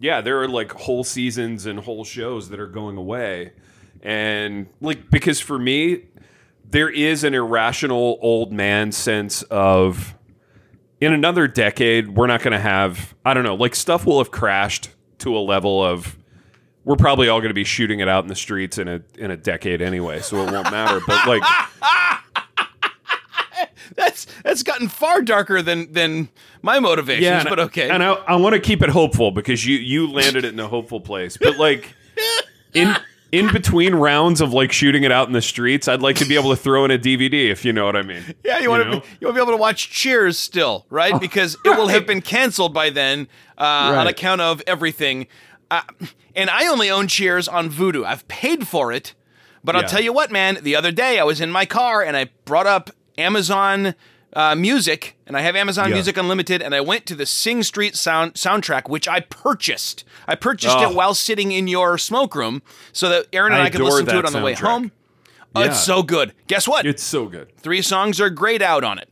[0.00, 3.52] yeah there are like whole seasons and whole shows that are going away.
[4.02, 6.06] And like because for me
[6.68, 10.16] there is an irrational old man sense of
[11.00, 14.30] in another decade we're not going to have i don't know like stuff will have
[14.30, 16.16] crashed to a level of
[16.84, 19.30] we're probably all going to be shooting it out in the streets in a in
[19.30, 21.00] a decade anyway so it won't matter.
[21.06, 21.42] But like
[23.96, 26.28] That's that's gotten far darker than than
[26.62, 27.90] my motivations, and- but okay.
[27.90, 30.68] And I, I want to keep it hopeful because you you landed it in a
[30.68, 31.36] hopeful place.
[31.36, 31.94] But like
[32.74, 32.94] in
[33.32, 36.34] in between rounds of like shooting it out in the streets, I'd like to be
[36.34, 38.22] able to throw in a DVD if you know what I mean.
[38.44, 41.18] yeah, you want to you want to be able to watch Cheers still, right?
[41.20, 43.62] Because it will have been canceled by then uh,
[43.98, 45.26] on account of everything.
[45.70, 45.82] Uh,
[46.34, 48.04] and I only own Cheers on Vudu.
[48.04, 49.14] I've paid for it,
[49.64, 50.58] but I'll tell you what, man.
[50.62, 52.90] The other day I was in my car and I brought up
[53.20, 53.94] Amazon
[54.32, 55.94] uh, Music, and I have Amazon Yeah.
[55.94, 60.04] Music Unlimited, and I went to the Sing Street sound soundtrack, which I purchased.
[60.28, 60.90] I purchased Oh.
[60.90, 64.06] it while sitting in your smoke room so that Aaron and I, I could listen
[64.06, 64.58] to it on the way soundtrack.
[64.58, 64.92] home.
[65.54, 65.66] Oh, Yeah.
[65.70, 66.32] It's so good.
[66.46, 66.86] Guess what?
[66.86, 67.56] It's so good.
[67.56, 69.08] Three songs are grayed out on it.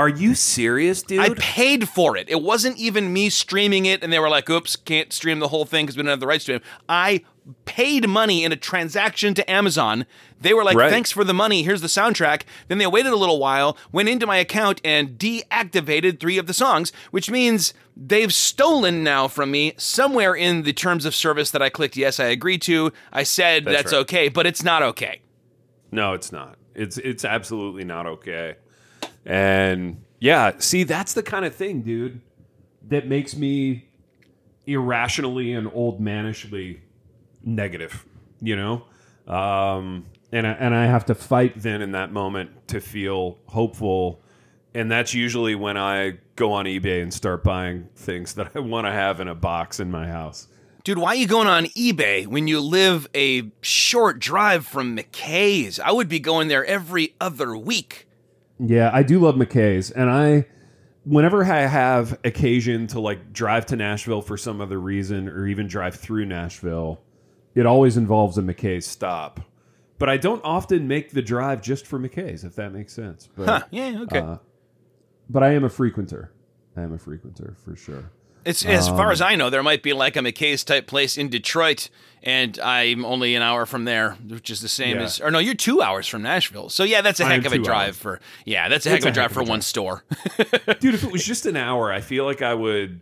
[0.00, 1.20] Are you serious, dude?
[1.20, 2.30] I paid for it.
[2.30, 5.66] It wasn't even me streaming it, and they were like, "Oops, can't stream the whole
[5.66, 7.20] thing because we don't have the rights to it." I
[7.66, 10.06] paid money in a transaction to Amazon.
[10.40, 10.90] They were like, Right.
[10.90, 11.64] "Thanks for the money.
[11.64, 16.18] Here's the soundtrack." Then they waited a little while, went into my account, and deactivated
[16.18, 21.04] three of the songs, which means they've stolen now from me somewhere in the terms
[21.04, 22.90] of service that I clicked yes, I agree to.
[23.12, 23.98] I said that's, That's right.
[23.98, 25.20] okay, but it's not okay.
[25.92, 26.56] No, it's not.
[26.74, 28.56] It's it's absolutely not okay.
[29.24, 32.20] And yeah, see, that's the kind of thing, dude,
[32.88, 33.88] that makes me
[34.66, 36.82] irrationally and old manishly
[37.44, 38.04] negative,
[38.40, 38.84] you know?
[39.32, 44.20] Um and I, and I have to fight then in that moment to feel hopeful.
[44.74, 48.86] And that's usually when I go on eBay and start buying things that I want
[48.86, 50.46] to have in a box in my house.
[50.84, 55.78] Dude, why are you going on eBay when you live a short drive from McKay's?
[55.78, 58.06] I would be going there every other week.
[58.62, 60.46] Yeah, I do love McKay's, and I,
[61.04, 65.66] whenever I have occasion to like drive to Nashville for some other reason, or even
[65.66, 67.00] drive through Nashville,
[67.54, 69.40] it always involves a McKay's stop.
[69.98, 73.28] But I don't often make the drive just for McKay's, if that makes sense.
[73.36, 74.18] But, Huh, yeah, okay.
[74.18, 74.36] uh,
[75.28, 76.30] but I am a frequenter.
[76.76, 78.10] I am a frequenter for sure.
[78.44, 81.18] It's as Um, far as I know, there might be like a McKay's type place
[81.18, 81.88] in Detroit,
[82.22, 85.04] and I'm only an hour from there, which is the same Yeah.
[85.04, 85.20] as.
[85.20, 86.68] Or no, you're two hours from Nashville.
[86.70, 87.96] So yeah, that's a heck of a drive hours.
[87.98, 88.20] for.
[88.44, 90.04] Yeah, that's a heck It's of a drive for one store.
[90.80, 93.00] dude if it was just an hour i feel like i would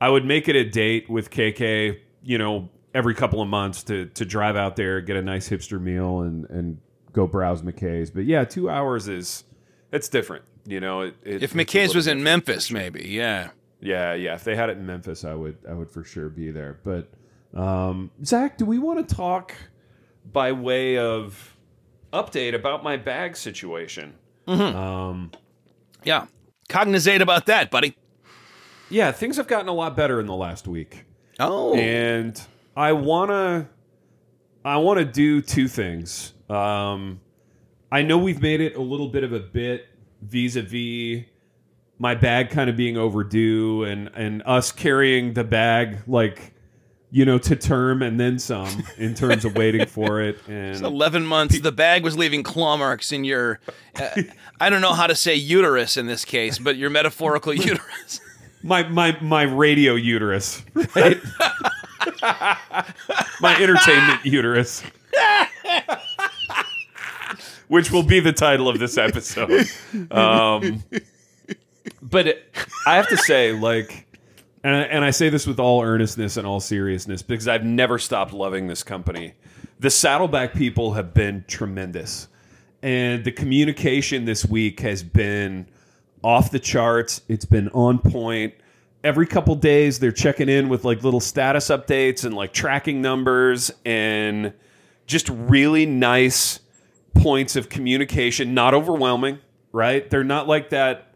[0.00, 4.06] i would make it a date with kk you know every couple of months to
[4.06, 6.78] to drive out there get a nice hipster meal and and
[7.12, 9.44] go browse mckay's but yeah two hours is
[9.92, 12.22] it's different you know it, it- if McKay's was in.
[12.22, 13.06] Memphis, maybe.
[13.08, 13.50] Yeah.
[13.80, 16.50] Yeah yeah if they had it in memphis i would i would for sure be
[16.50, 17.10] there but
[17.58, 19.54] um zach do we want to talk
[20.32, 21.56] by way of
[22.12, 24.14] update about my bag situation
[24.46, 25.30] um
[26.04, 26.26] Yeah.
[26.68, 27.96] Cognizate about that, buddy.
[28.90, 31.04] yeah things have gotten a lot better in the last week
[31.38, 31.74] Oh.
[31.74, 32.40] and
[32.76, 33.68] I wanna
[34.64, 36.34] I wanna do two things.
[36.50, 37.20] Um,
[37.90, 39.86] I know we've made it a little bit of a bit
[40.20, 41.24] vis-a-vis
[42.00, 46.54] my bag kind of being overdue and and us carrying the bag like
[47.10, 51.26] you know to term and then some in terms of waiting for it and 11
[51.26, 51.60] months.
[51.60, 53.60] The bag was leaving claw marks in your,
[53.96, 54.22] uh,
[54.60, 58.20] I don't know how to say uterus in this case, but your metaphorical uterus.
[58.62, 60.62] my my my radio uterus,
[60.94, 61.18] right?
[63.40, 64.82] my entertainment uterus.
[67.68, 69.68] Which will be the title of this episode.
[70.10, 70.82] Um,
[72.10, 72.54] but it,
[72.86, 74.06] I have to say, like,
[74.62, 77.98] and I, and I say this with all earnestness and all seriousness because I've never
[77.98, 79.34] stopped loving this company.
[79.78, 82.28] The Saddleback people have been tremendous,
[82.82, 85.66] and the communication this week has been
[86.22, 87.22] off the charts.
[87.28, 88.54] It's been on point.
[89.02, 93.70] Every couple days, they're checking in with like little status updates and like tracking numbers
[93.86, 94.52] and
[95.06, 96.60] just really nice
[97.14, 98.52] points of communication.
[98.52, 99.38] Not overwhelming,
[99.72, 100.08] right?
[100.10, 101.09] They're not like that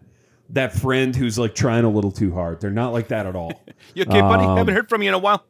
[0.50, 2.60] that friend who's like trying a little too hard.
[2.60, 3.52] They're not like that at all.
[3.92, 4.44] You okay, buddy?
[4.44, 5.44] Um, Haven't heard from you in a while.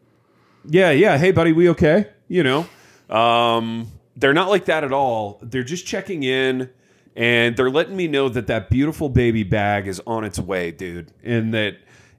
[0.69, 1.17] Yeah, yeah.
[1.17, 2.09] Hey, buddy, we okay?
[2.29, 2.67] You know,
[3.09, 5.39] um, they're not like that at all.
[5.41, 6.69] They're just checking in,
[7.17, 11.13] and they're letting me know that that beautiful baby bag is on its way, dude,
[11.23, 11.77] and that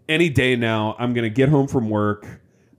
[0.08, 2.26] any day now I'm gonna get home from work.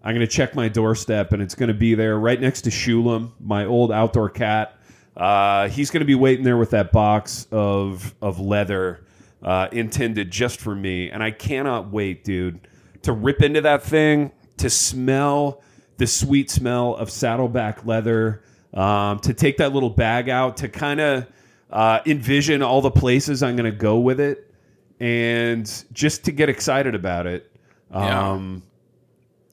[0.02, 3.64] I'm gonna check my doorstep, and it's gonna be there right next to Shulam, my
[3.64, 4.78] old outdoor cat.
[5.16, 9.05] Uh, he's gonna be waiting there with that box of of leather
[9.42, 12.66] uh, intended just for me, and I cannot wait, dude,
[13.02, 15.62] to rip into that thing, to smell
[15.98, 18.42] the sweet smell of saddleback leather,
[18.74, 21.26] um, to take that little bag out, to kind of
[21.70, 24.52] uh, envision all the places I'm going to go with it,
[25.00, 27.50] and just to get excited about it.
[27.90, 28.30] Yeah.
[28.32, 28.62] Um,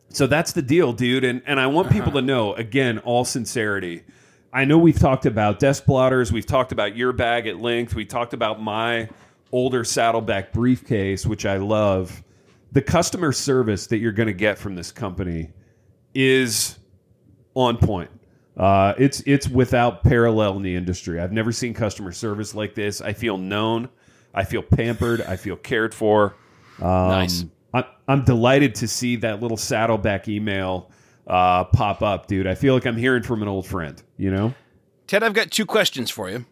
[0.10, 1.24] so that's the deal, dude.
[1.24, 4.04] And and I want people to know again, all sincerity.
[4.54, 8.06] I know we've talked about desk blotters, we've talked about your bag at length, we
[8.06, 9.10] talked about my
[9.54, 12.24] older saddleback briefcase, which I love.
[12.74, 15.52] The customer service that you're going to get from this company
[16.14, 16.80] is
[17.54, 18.10] on point.
[18.58, 21.20] Uh, it's it's without parallel in the industry.
[21.20, 23.00] I've never seen customer service like this.
[23.00, 23.90] I feel known.
[24.34, 25.22] I feel pampered.
[25.22, 26.36] I feel cared for.
[26.82, 27.46] Um, Nice.
[28.08, 30.92] I'm delighted to see that little saddleback email
[31.26, 32.46] uh, pop up, dude.
[32.46, 34.02] I feel like I'm hearing from an old friend.
[34.18, 34.54] You know,
[35.08, 36.46] Ted, I've got two questions for you.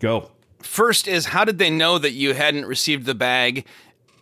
[0.00, 0.30] go.
[0.62, 3.66] First is how did they know that you hadn't received the bag?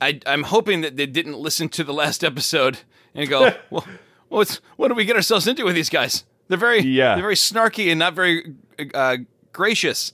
[0.01, 2.79] I, I'm hoping that they didn't listen to the last episode
[3.15, 3.87] and go, well,
[4.29, 6.25] what's what do we get ourselves into with these guys?
[6.49, 7.15] They're very Yeah.
[7.15, 8.55] they're very snarky and not very
[8.95, 9.19] uh,
[9.53, 10.13] gracious.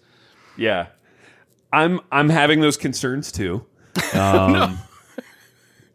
[0.57, 0.87] Yeah,
[1.73, 3.65] I'm I'm having those concerns too.
[4.15, 4.79] Um,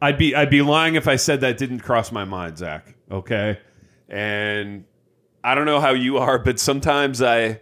[0.02, 2.96] I'd be I'd be lying if I said that didn't cross my mind, Zach.
[3.12, 3.60] Okay,
[4.10, 4.86] and
[5.44, 7.60] I don't know how you are, but sometimes I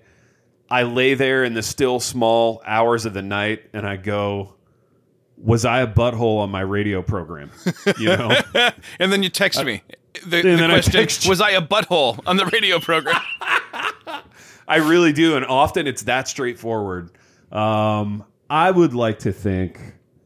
[0.71, 4.55] I lay there in the still small hours of the night and I go,
[5.37, 7.51] was I a butthole on my radio program?
[7.97, 8.37] You know.
[8.99, 9.81] And then you text me.
[10.25, 13.21] The, the then I question text was I a butthole on the radio program?
[14.67, 17.11] I really do, and often it's that straightforward.
[17.51, 19.79] Um, I would like to think,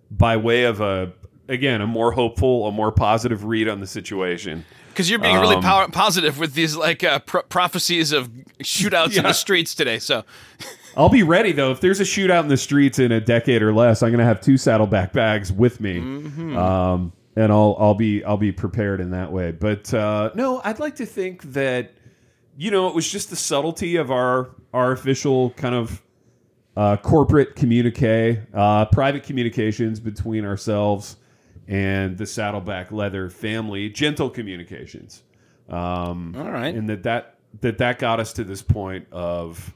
[0.10, 1.14] by way of a
[1.48, 4.66] again a more hopeful, a more positive read on the situation.
[4.94, 8.30] Because you're being really Um, power- positive with these like uh, pro- prophecies of
[8.60, 9.98] shootouts in the streets today.
[10.00, 10.24] So
[10.96, 11.72] I'll be ready though.
[11.72, 14.26] If there's a shootout in the streets in a decade or less, I'm going to
[14.26, 15.98] have two saddleback bags with me.
[16.00, 19.52] Um, and I'll I'll be I'll be prepared in that way.
[19.52, 21.92] But uh, no, I'd like to think that
[22.56, 26.04] you know it was just the subtlety of our our official kind of
[26.78, 31.18] uh, corporate communique, uh, private communications between ourselves
[31.68, 35.24] and the Saddleback Leather family, gentle communications.
[35.70, 36.74] Um, All right.
[36.76, 39.74] and that that that that got us to this point of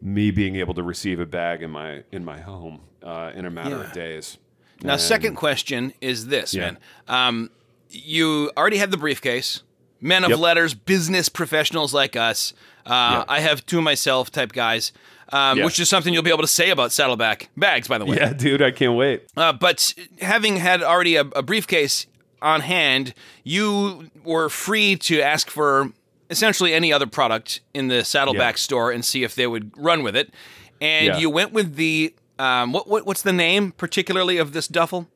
[0.00, 3.50] me being able to receive a bag in my in my home uh, in a
[3.50, 3.84] matter Yeah.
[3.84, 4.38] of days.
[4.82, 6.62] Now, And- second question is this, Yeah.
[6.62, 6.78] man.
[7.08, 7.50] Um,
[7.90, 9.62] you already had the briefcase.
[10.00, 10.38] Men of Yep.
[10.38, 12.52] letters, business professionals like us.
[12.86, 13.24] Uh, Yeah.
[13.28, 14.92] I have two myself type guys,
[15.32, 15.64] um, Yeah.
[15.64, 18.16] which is something you'll be able to say about Saddleback bags, by the way.
[18.16, 19.24] Yeah, dude, I can't wait.
[19.36, 22.06] Uh, but having had already a, a briefcase
[22.40, 23.12] on hand,
[23.44, 25.90] you were free to ask for
[26.30, 28.60] essentially any other product in the Saddleback Yeah.
[28.60, 30.32] store and see if they would run with it.
[30.80, 31.18] And Yeah.
[31.18, 35.08] you went with the um, what, what what's the name particularly of this duffel?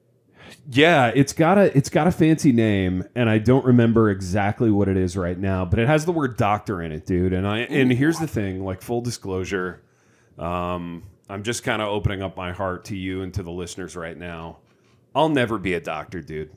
[0.71, 4.89] Yeah, it's got a it's got a fancy name, and I don't remember exactly what
[4.89, 7.33] it is right now, but it has the word doctor in it, dude.
[7.33, 9.83] And I and here's the thing, like full disclosure,
[10.39, 13.97] um, I'm just kind of opening up my heart to you and to the listeners
[13.97, 14.59] right now.
[15.15, 16.51] I'll never be a doctor, dude.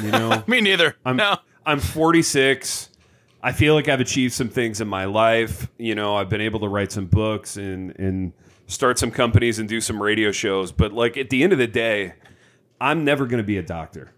[0.00, 0.96] You know, Me neither.
[1.04, 1.36] I'm no.
[1.64, 2.88] I'm 46.
[3.42, 5.68] I feel like I've achieved some things in my life.
[5.78, 8.32] You know, I've been able to write some books and and
[8.66, 10.72] start some companies and do some radio shows.
[10.72, 12.14] But like at the end of the day,
[12.82, 14.12] I'm never going to be a doctor.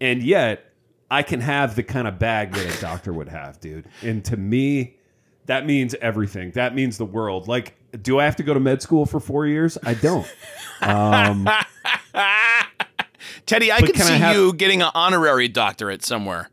[0.00, 0.64] And yet,
[1.10, 3.84] I can have the kind of bag that a doctor would have, dude.
[4.02, 4.96] And to me,
[5.46, 6.52] that means everything.
[6.52, 7.48] That means the world.
[7.48, 9.76] Like, do I have to go to med school for four years?
[9.82, 10.26] I don't.
[10.82, 11.48] Um,
[13.46, 16.48] Teddy, I can I see have- you getting an honorary doctorate somewhere.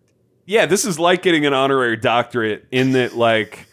[0.46, 3.68] yeah, this is like getting an honorary doctorate in that, like,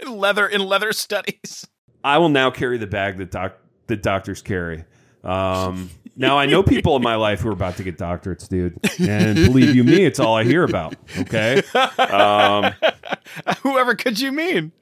[0.00, 1.66] In leather in leather studies.
[2.02, 3.54] I will now carry the bag that doc
[3.86, 4.84] that doctors carry.
[5.22, 8.78] Um, now I know people in my life who are about to get doctorates, dude,
[9.00, 10.94] and believe you me, it's all I hear about.
[11.18, 11.62] Okay,
[11.98, 12.72] um,
[13.62, 14.72] Whoever could you mean?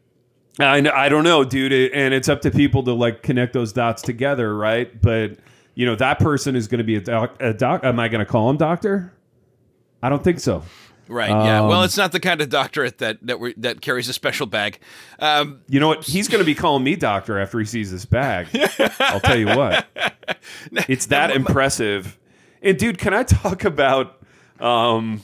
[0.58, 3.52] I know, I don't know, dude, it- and it's up to people to like connect
[3.54, 5.00] those dots together, right?
[5.00, 5.38] But
[5.74, 7.36] you know that person is going to be a doc.
[7.40, 7.82] A doc.
[7.84, 9.12] Am I going to call him doctor?
[10.02, 10.62] I don't think so.
[11.12, 11.28] Right.
[11.30, 11.60] Yeah.
[11.60, 14.46] Um, well, it's not the kind of doctorate that that we that carries a special
[14.46, 14.78] bag.
[15.18, 16.04] Um, You know what?
[16.04, 18.48] He's going to be calling me doctor after he sees this bag.
[19.00, 19.86] I'll tell you what.
[20.88, 22.18] It's that impressive.
[22.62, 24.22] And dude, can I talk about
[24.58, 25.22] um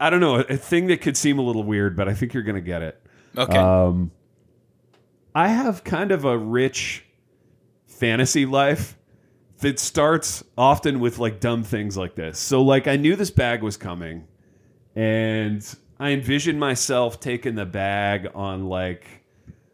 [0.00, 2.42] I don't know, a thing that could seem a little weird, but I think you're
[2.42, 3.00] going to get it.
[3.38, 3.56] okay.
[3.56, 4.10] Um
[5.34, 7.04] I have kind of a rich
[7.86, 8.96] fantasy life
[9.60, 12.38] that starts often with like dumb things like this.
[12.38, 14.26] So like I knew this bag was coming
[14.96, 19.04] and I envisioned myself taking the bag on like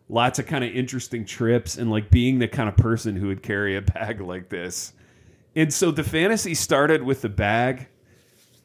[0.09, 3.43] lots of kind of interesting trips and like being the kind of person who would
[3.43, 4.93] carry a bag like this.
[5.57, 7.89] And so the fantasy started with the bag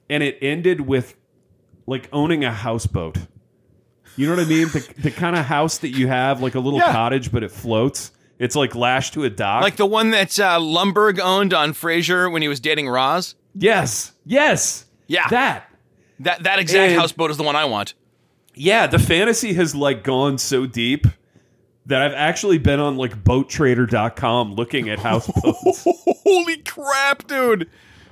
[0.10, 1.16] and it ended with
[1.88, 3.18] like owning a houseboat.
[4.18, 4.68] You know what I mean?
[4.70, 6.92] The, the kind of house that you have, like a little Yeah.
[6.92, 8.12] cottage, but it floats.
[8.40, 9.62] It's like lashed to a dock.
[9.64, 13.36] like the one that uh, Lumberg owned on Frasier when he was dating Roz.
[13.56, 15.28] yes, yes, Yeah.
[15.30, 15.70] that.
[16.20, 17.94] That that exact And- houseboat is the one I want.
[18.54, 21.08] Yeah, the fantasy has like gone so deep
[21.88, 25.86] that I've actually been on like boattrader.com looking at houseboats.
[26.24, 27.70] Holy crap, dude!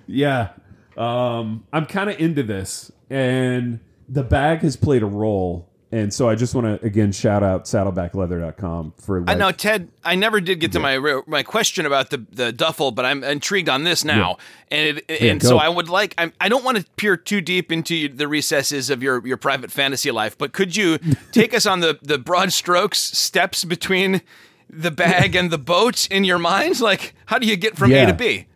[0.07, 0.49] yeah.
[0.97, 5.69] Um, I'm kind of into this and the bag has played a role.
[5.93, 9.89] And so I just want to again shout out saddlebackleather.com for like, I know, Ted.
[10.03, 13.69] I never did get to my my question about the, the duffel, but I'm intrigued
[13.69, 14.37] on this now,
[14.71, 15.49] and it, and go.
[15.49, 16.15] so I would like.
[16.17, 19.71] I'm, I don't want to peer too deep into the recesses of your your private
[19.71, 20.97] fantasy life, but could you
[21.31, 24.23] take us on the the broad strokes steps between
[24.67, 26.81] the bag and the boat in your mind?
[26.81, 28.47] Like, how do you get from A to B?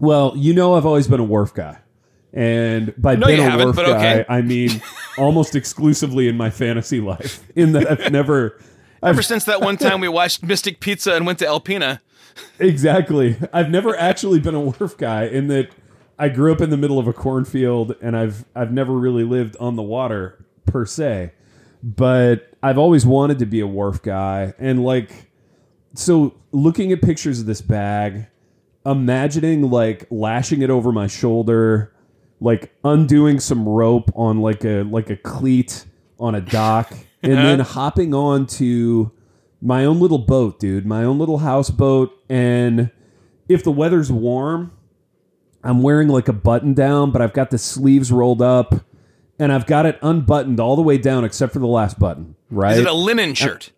[0.00, 1.78] Well, you know, I've always been a wharf guy.
[2.36, 4.24] And by No, being you a but guy, okay.
[4.28, 4.82] I mean
[5.18, 7.42] almost exclusively in my fantasy life.
[7.56, 8.60] In that I've never,
[9.02, 12.00] Ever since that one time we watched Mystic Pizza and went to Alpena.
[12.58, 15.24] exactly, I've never actually been a wharf guy.
[15.24, 15.70] In that
[16.18, 19.56] I grew up in the middle of a cornfield, and I've I've never really lived
[19.58, 21.32] on the water per se.
[21.82, 25.30] But I've always wanted to be a wharf guy, and like,
[25.94, 28.26] so looking at pictures of this bag,
[28.84, 31.92] imagining like lashing it over my shoulder,
[32.40, 35.84] like undoing some rope on like a like a cleat
[36.18, 37.42] on a dock, and uh-huh.
[37.42, 39.10] then hopping on to
[39.60, 42.90] my own little boat, dude, my own little houseboat, and
[43.48, 44.72] if the weather's warm,
[45.62, 48.74] I'm wearing like a button down, but I've got the sleeves rolled up.
[49.38, 52.72] And I've got it unbuttoned all the way down except for the last button, right?
[52.72, 53.70] Is it a linen uh, shirt?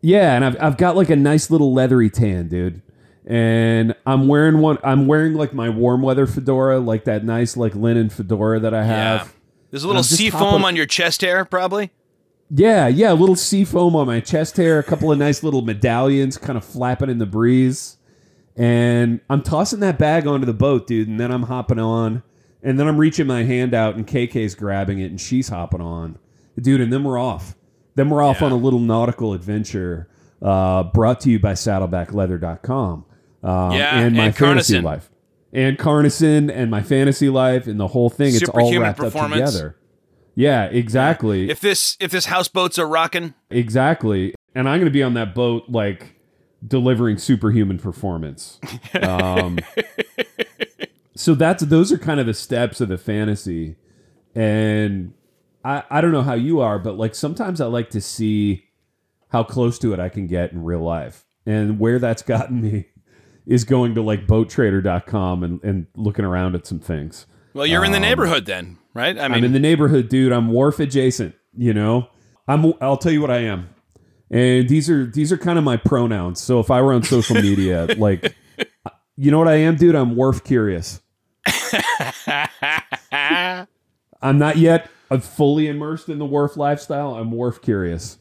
[0.00, 2.82] Yeah, and I've I've got like a nice little leathery tan, dude.
[3.26, 4.78] And I'm wearing one.
[4.84, 8.84] I'm wearing like my warm weather fedora, like that nice like linen fedora that I
[8.84, 9.20] have.
[9.26, 9.28] Yeah.
[9.70, 11.90] There's a little sea foam on your chest hair, probably.
[12.48, 15.62] Yeah, yeah, a little sea foam on my chest hair, a couple of nice little
[15.62, 17.96] medallions kind of flapping in the breeze.
[18.54, 22.22] And I'm tossing that bag onto the boat, dude, and then I'm hopping on.
[22.62, 26.18] And then I'm reaching my hand out and KK's grabbing it and she's hopping on.
[26.58, 27.54] Dude, and then we're off.
[27.96, 28.46] Then we're off Yeah.
[28.46, 30.08] on a little nautical adventure
[30.40, 33.04] uh, brought to you by saddlebackleather.com.
[33.46, 34.82] Um, Yeah, and my and fantasy CarnoSyn.
[34.82, 35.10] life.
[35.52, 38.34] And CarnoSyn and my fantasy life and the whole thing.
[38.34, 39.76] It's all wrapped up together.
[40.34, 41.48] Yeah, exactly.
[41.48, 44.34] If this if this houseboats are rocking, Exactly.
[44.54, 46.16] And I'm going to be on that boat, like
[46.66, 48.58] delivering superhuman performance.
[49.02, 49.58] Um,
[51.14, 53.76] so that's those are kind of the steps of the fantasy,
[54.34, 55.12] and
[55.64, 58.64] I I don't know how you are, but like sometimes I like to see
[59.28, 62.88] how close to it I can get in real life, and where that's gotten me
[63.46, 67.26] is going to like boattrader.com and and looking around at some things.
[67.54, 69.16] well, you're in the neighborhood then, right?
[69.16, 70.32] I I'm in the neighborhood, dude.
[70.32, 71.34] I'm wharf adjacent.
[71.56, 72.08] You know,
[72.48, 72.74] I'm.
[72.80, 73.68] I'll tell you what I am,
[74.30, 76.40] and these are these are kind of my pronouns.
[76.40, 78.34] So if I were on social media, like,
[79.16, 79.94] you know what I am, dude?
[79.94, 81.00] I'm wharf curious.
[84.22, 87.14] I'm not yet uh, fully immersed in the wharf lifestyle.
[87.14, 88.18] I'm wharf curious,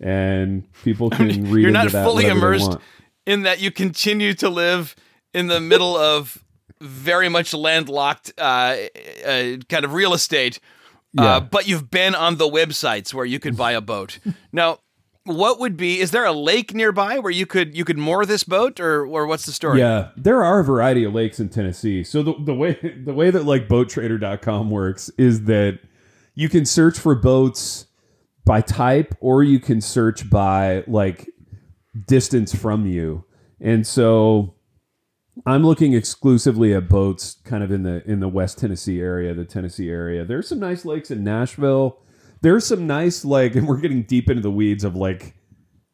[0.00, 1.62] and people can read.
[1.62, 2.82] you're into not that fully immersed want.
[3.28, 4.96] In that you continue to live
[5.34, 6.42] in the middle of
[6.80, 8.76] very much landlocked uh,
[9.26, 10.60] uh, kind of real estate,
[11.12, 11.24] Yeah.
[11.36, 14.18] uh, but you've been on the websites where you could buy a boat.
[14.52, 14.78] now,
[15.24, 16.00] what would be?
[16.00, 19.26] Is there a lake nearby where you could you could moor this boat, or or
[19.26, 19.80] what's the story?
[19.80, 22.02] Yeah, there are a variety of lakes in Tennessee.
[22.02, 25.80] So the, the way the way that like boattrader.com works is that
[26.34, 27.86] you can search for boats
[28.46, 31.28] by type or you can search by like
[32.06, 33.24] distance from you.
[33.60, 34.54] And so
[35.46, 39.44] I'm looking exclusively at boats kind of in the in the West Tennessee area, the
[39.44, 40.24] Tennessee area.
[40.24, 41.98] There's some nice lakes in Nashville.
[42.40, 45.34] There's some nice like and we're getting deep into the weeds of like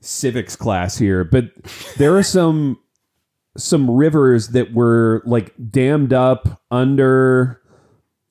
[0.01, 1.51] civics class here, but
[1.97, 2.79] there are some
[3.57, 7.61] some rivers that were like dammed up under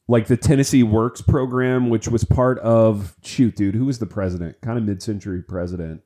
[0.07, 4.59] like the Tennessee Works program, which was part of shoot, dude, who was the president?
[4.61, 6.01] Kind of mid-century president,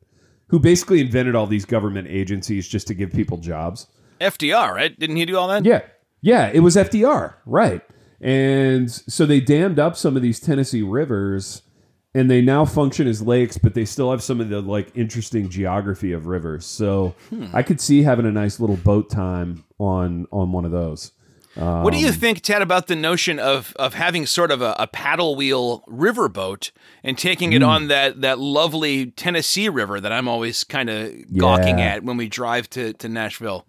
[0.47, 3.87] who basically invented all these government agencies just to give people jobs.
[4.21, 4.97] FDR, right?
[4.97, 5.65] Didn't he do all that?
[5.65, 5.81] Yeah.
[6.21, 7.81] Yeah, it was FDR, right.
[8.19, 11.61] And so they dammed up some of these Tennessee rivers
[12.15, 15.49] and they now function as lakes, but they still have some of the like interesting
[15.49, 16.65] geography of rivers.
[16.65, 17.47] So hmm.
[17.53, 21.11] I could see having a nice little boat time on on one of those.
[21.57, 24.75] What do you Um, think, Ted, about the notion of of having sort of a,
[24.79, 26.71] a paddle wheel riverboat
[27.03, 27.55] and taking Hmm.
[27.57, 31.95] it on that that lovely Tennessee River that I'm always kind of gawking Yeah.
[31.95, 33.65] at when we drive to to Nashville?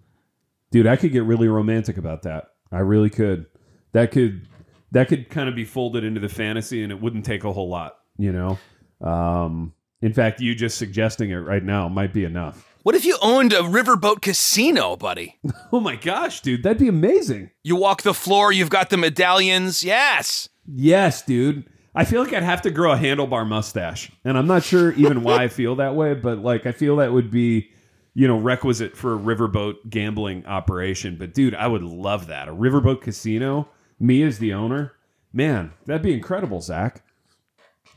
[0.70, 2.48] Dude, I could get really romantic about that.
[2.70, 3.46] I really could.
[3.92, 4.46] That could
[4.92, 7.68] that could kind of be folded into the fantasy and it wouldn't take a whole
[7.70, 8.58] lot, you know.
[9.00, 9.72] Um
[10.02, 12.64] in fact, you just suggesting it right now might be enough.
[12.82, 15.38] What if you owned a riverboat casino, buddy?
[15.70, 17.50] Oh my gosh, dude, that'd be amazing.
[17.62, 19.84] You walk the floor, you've got the medallions.
[19.84, 20.48] Yes.
[20.66, 21.68] Yes, dude.
[21.94, 24.10] I feel like I'd have to grow a handlebar mustache.
[24.24, 27.12] And I'm not sure even why I feel that way, but like I feel that
[27.12, 27.68] would be,
[28.14, 31.16] you know, requisite for a riverboat gambling operation.
[31.18, 32.48] But dude, I would love that.
[32.48, 33.68] A riverboat casino,
[34.00, 34.92] me as the owner.
[35.32, 37.02] Man, that'd be incredible, Zach.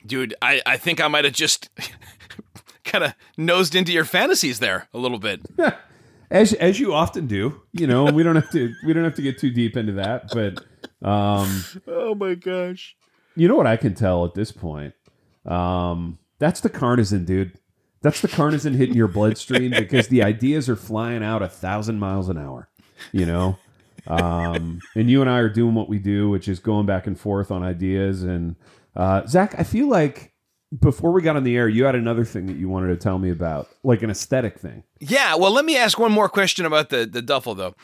[0.06, 1.70] Dude, I, I think I might have just
[2.84, 5.42] kind of nosed into your fantasies there a little bit.
[6.32, 7.62] As as you often do.
[7.74, 10.30] You know, we don't have to we don't have to get too deep into that,
[10.34, 10.64] but
[11.06, 12.96] um Oh my gosh.
[13.36, 14.94] You know what I can tell at this point?
[15.46, 17.58] Um, that's the CarnoSyn, dude.
[18.02, 22.30] That's the CarnoSyn hitting your bloodstream because the ideas are flying out a thousand miles
[22.30, 22.70] an hour.
[23.12, 23.58] You know,
[24.08, 27.20] um, and you and I are doing what we do, which is going back and
[27.20, 28.24] forth on ideas.
[28.24, 28.56] And
[28.96, 30.34] uh, Zach, I feel like
[30.80, 33.20] before we got on the air, you had another thing that you wanted to tell
[33.20, 34.84] me about, like an aesthetic thing.
[35.00, 37.76] Yeah, well, let me ask one more question about the the duffel though.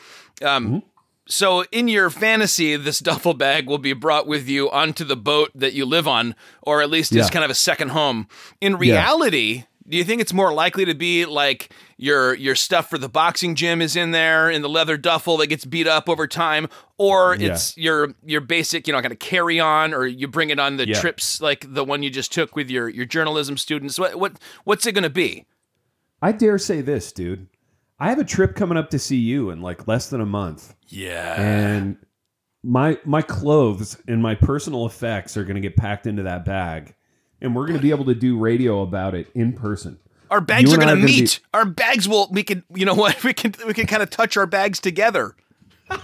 [0.42, 0.82] Um,
[1.30, 5.50] So, in your fantasy, this duffel bag will be brought with you onto the boat
[5.54, 7.20] that you live on, or at least Yeah.
[7.22, 8.28] as kind of a second home.
[8.62, 12.98] In reality, do you think it's more likely to be like your your stuff for
[12.98, 16.26] the boxing gym is in there in the leather duffel that gets beat up over
[16.26, 16.68] time,
[16.98, 17.52] or Yeah.
[17.52, 20.76] it's your your basic, you know, kind of carry on, or you bring it on
[20.76, 21.00] the Yeah.
[21.00, 23.98] trips like the one you just took with your your journalism students?
[23.98, 25.46] What what what's it going to be?
[26.20, 27.46] I dare say this, dude.
[28.00, 30.74] I have a trip coming up to see you in like less than a month.
[30.88, 31.40] Yeah.
[31.40, 31.96] and
[32.64, 36.94] my my clothes and my personal effects are going to get packed into that bag
[37.40, 39.98] and we're going to be able to do radio about it in person
[40.30, 41.40] Our bags You are going to gonna meet.
[41.54, 42.28] Our bags will.
[42.30, 42.62] We can.
[42.74, 43.22] You know what?
[43.24, 43.54] We can.
[43.66, 45.34] We can kind of touch our bags together.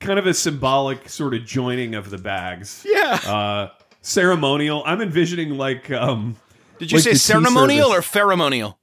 [0.00, 2.84] kind of a symbolic sort of joining of the bags.
[2.86, 3.20] Yeah.
[3.24, 3.70] Uh,
[4.02, 4.82] ceremonial.
[4.86, 6.36] I'm envisioning like um
[6.78, 8.10] Did you like say ceremonial or service.
[8.10, 8.76] pheromonial?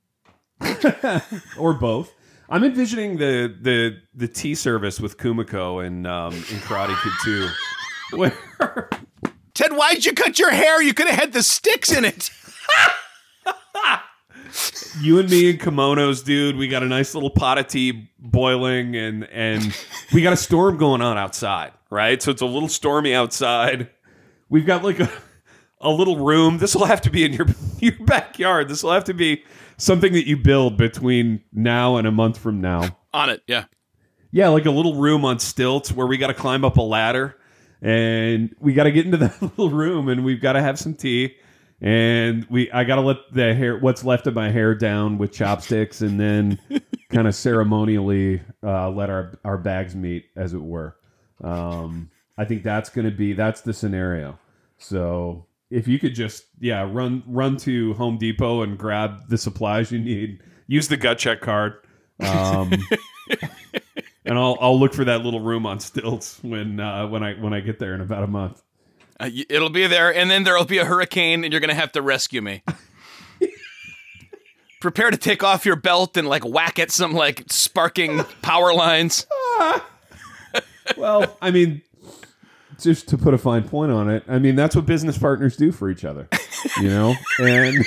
[1.58, 2.14] or both.
[2.50, 7.50] I'm envisioning the the the tea service with Kumiko and um in Karate Kid
[8.12, 8.18] 2.
[8.18, 8.90] Where
[9.56, 10.84] Ted, why'd you cut your hair?
[10.84, 12.30] You could have had the sticks in it.
[15.00, 18.96] you and me in kimonos, dude, we got a nice little pot of tea boiling
[18.98, 19.76] and and
[20.14, 22.22] we got a storm going on outside, right?
[22.22, 23.90] So it's a little stormy outside.
[24.50, 25.10] We've got like a
[25.80, 26.58] a little room.
[26.58, 27.48] This will have to be in your
[27.80, 28.68] your backyard.
[28.68, 29.46] This will have to be
[29.78, 32.98] something that you build between now and a month from now.
[33.14, 33.66] On it, yeah.
[34.32, 37.38] Yeah, like a little room on stilts where we got to climb up a ladder
[37.86, 40.96] and we got to get into that little room and we've got to have some
[40.96, 41.36] tea
[41.82, 45.32] and we I got to let the hair what's left of my hair down with
[45.32, 46.60] chopsticks and then
[47.12, 50.96] kind of ceremonially uh, let our our bags meet as it were.
[51.44, 54.40] Um, I think that's going to be that's the scenario.
[54.80, 59.92] So if you could just yeah run run to Home Depot and grab the supplies
[59.92, 61.74] you need, use the gut check card.
[62.20, 62.72] Um,
[64.26, 67.54] and I'll I'll look for that little room on stilts when uh, when I when
[67.54, 68.62] I get there in about a month.
[69.20, 72.02] Uh, it'll be there, and then there'll be a hurricane, and you're gonna have to
[72.02, 72.64] rescue me.
[74.82, 79.26] Prepare to take off your belt and like whack at some like sparking power lines.
[80.98, 81.82] Well, I mean,
[82.80, 85.72] just to put a fine point on it, I mean that's what business partners do
[85.72, 86.30] for each other,
[86.80, 87.16] you know.
[87.40, 87.84] And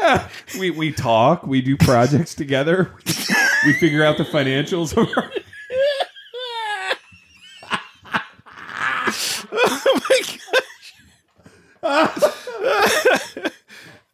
[0.58, 2.90] we we talk, we do projects together,
[3.64, 5.30] we figure out the financials of our
[11.82, 13.52] oh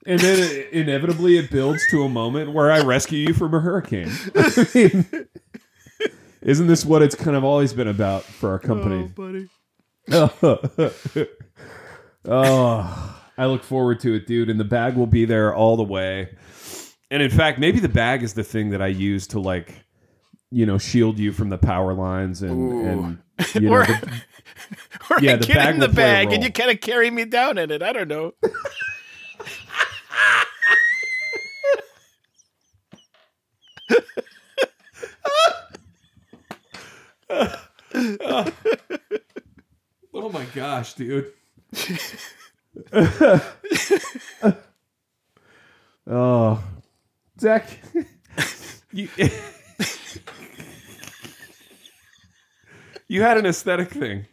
[0.06, 3.60] And then it, inevitably it builds to a moment where I rescue you from a
[3.60, 4.10] hurricane.
[4.36, 5.26] I mean,
[6.42, 9.10] isn't this what it's kind of always been about for our company?
[10.12, 11.28] Oh, buddy.
[12.24, 14.48] oh, I look forward to it, dude.
[14.50, 16.36] And the bag will be there all the way.
[17.10, 19.74] And in fact, maybe the bag is the thing that I use to like,
[20.50, 23.18] you know, shield you from the power lines and and
[23.54, 24.22] you know, Or, the-
[25.10, 26.70] or Yeah, I the get bag in the will play a bag, and you kind
[26.70, 27.82] of carry me down in it.
[27.82, 28.32] I don't know.
[40.14, 41.32] oh my gosh, dude.
[46.06, 46.62] Oh,
[47.40, 47.80] Zach,
[48.92, 49.08] you,
[53.08, 54.26] you had an aesthetic thing.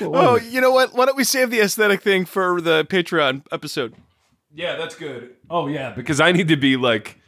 [0.00, 0.44] Oh, it?
[0.44, 0.94] you know what?
[0.94, 3.94] Why don't we save the aesthetic thing for the Patreon episode?
[4.52, 5.30] yeah, that's good.
[5.48, 7.18] Oh yeah, because I need to be like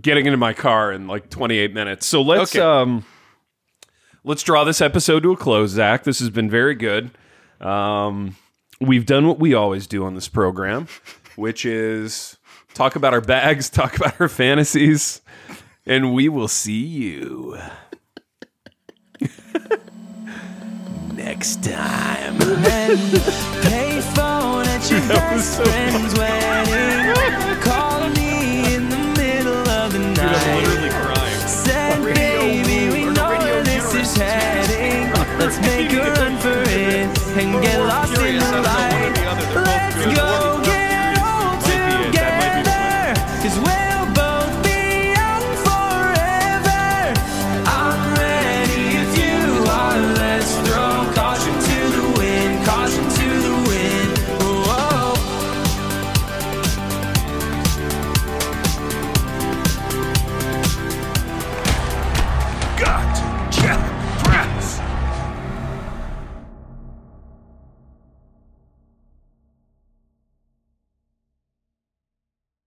[0.00, 2.04] getting into my car in like 28 minutes.
[2.06, 2.60] So let's Okay.
[2.62, 3.04] um
[4.24, 6.04] let's draw this episode to a close, Zach.
[6.04, 7.10] This has been very good.
[7.62, 8.36] Um,
[8.80, 10.88] we've done what we always do on this program,
[11.36, 12.36] which is
[12.74, 15.20] talk about our bags, talk about our fantasies,
[15.86, 17.58] and we will see you
[21.14, 22.36] next time.
[22.38, 27.60] Payphone at your best friend's wedding.
[27.62, 30.90] Call me in the middle of the night.
[30.90, 31.48] crying.
[31.48, 35.12] Said, baby, we know where this is heading.
[35.38, 36.37] Let's make a
[37.38, 38.97] can get lost in the light.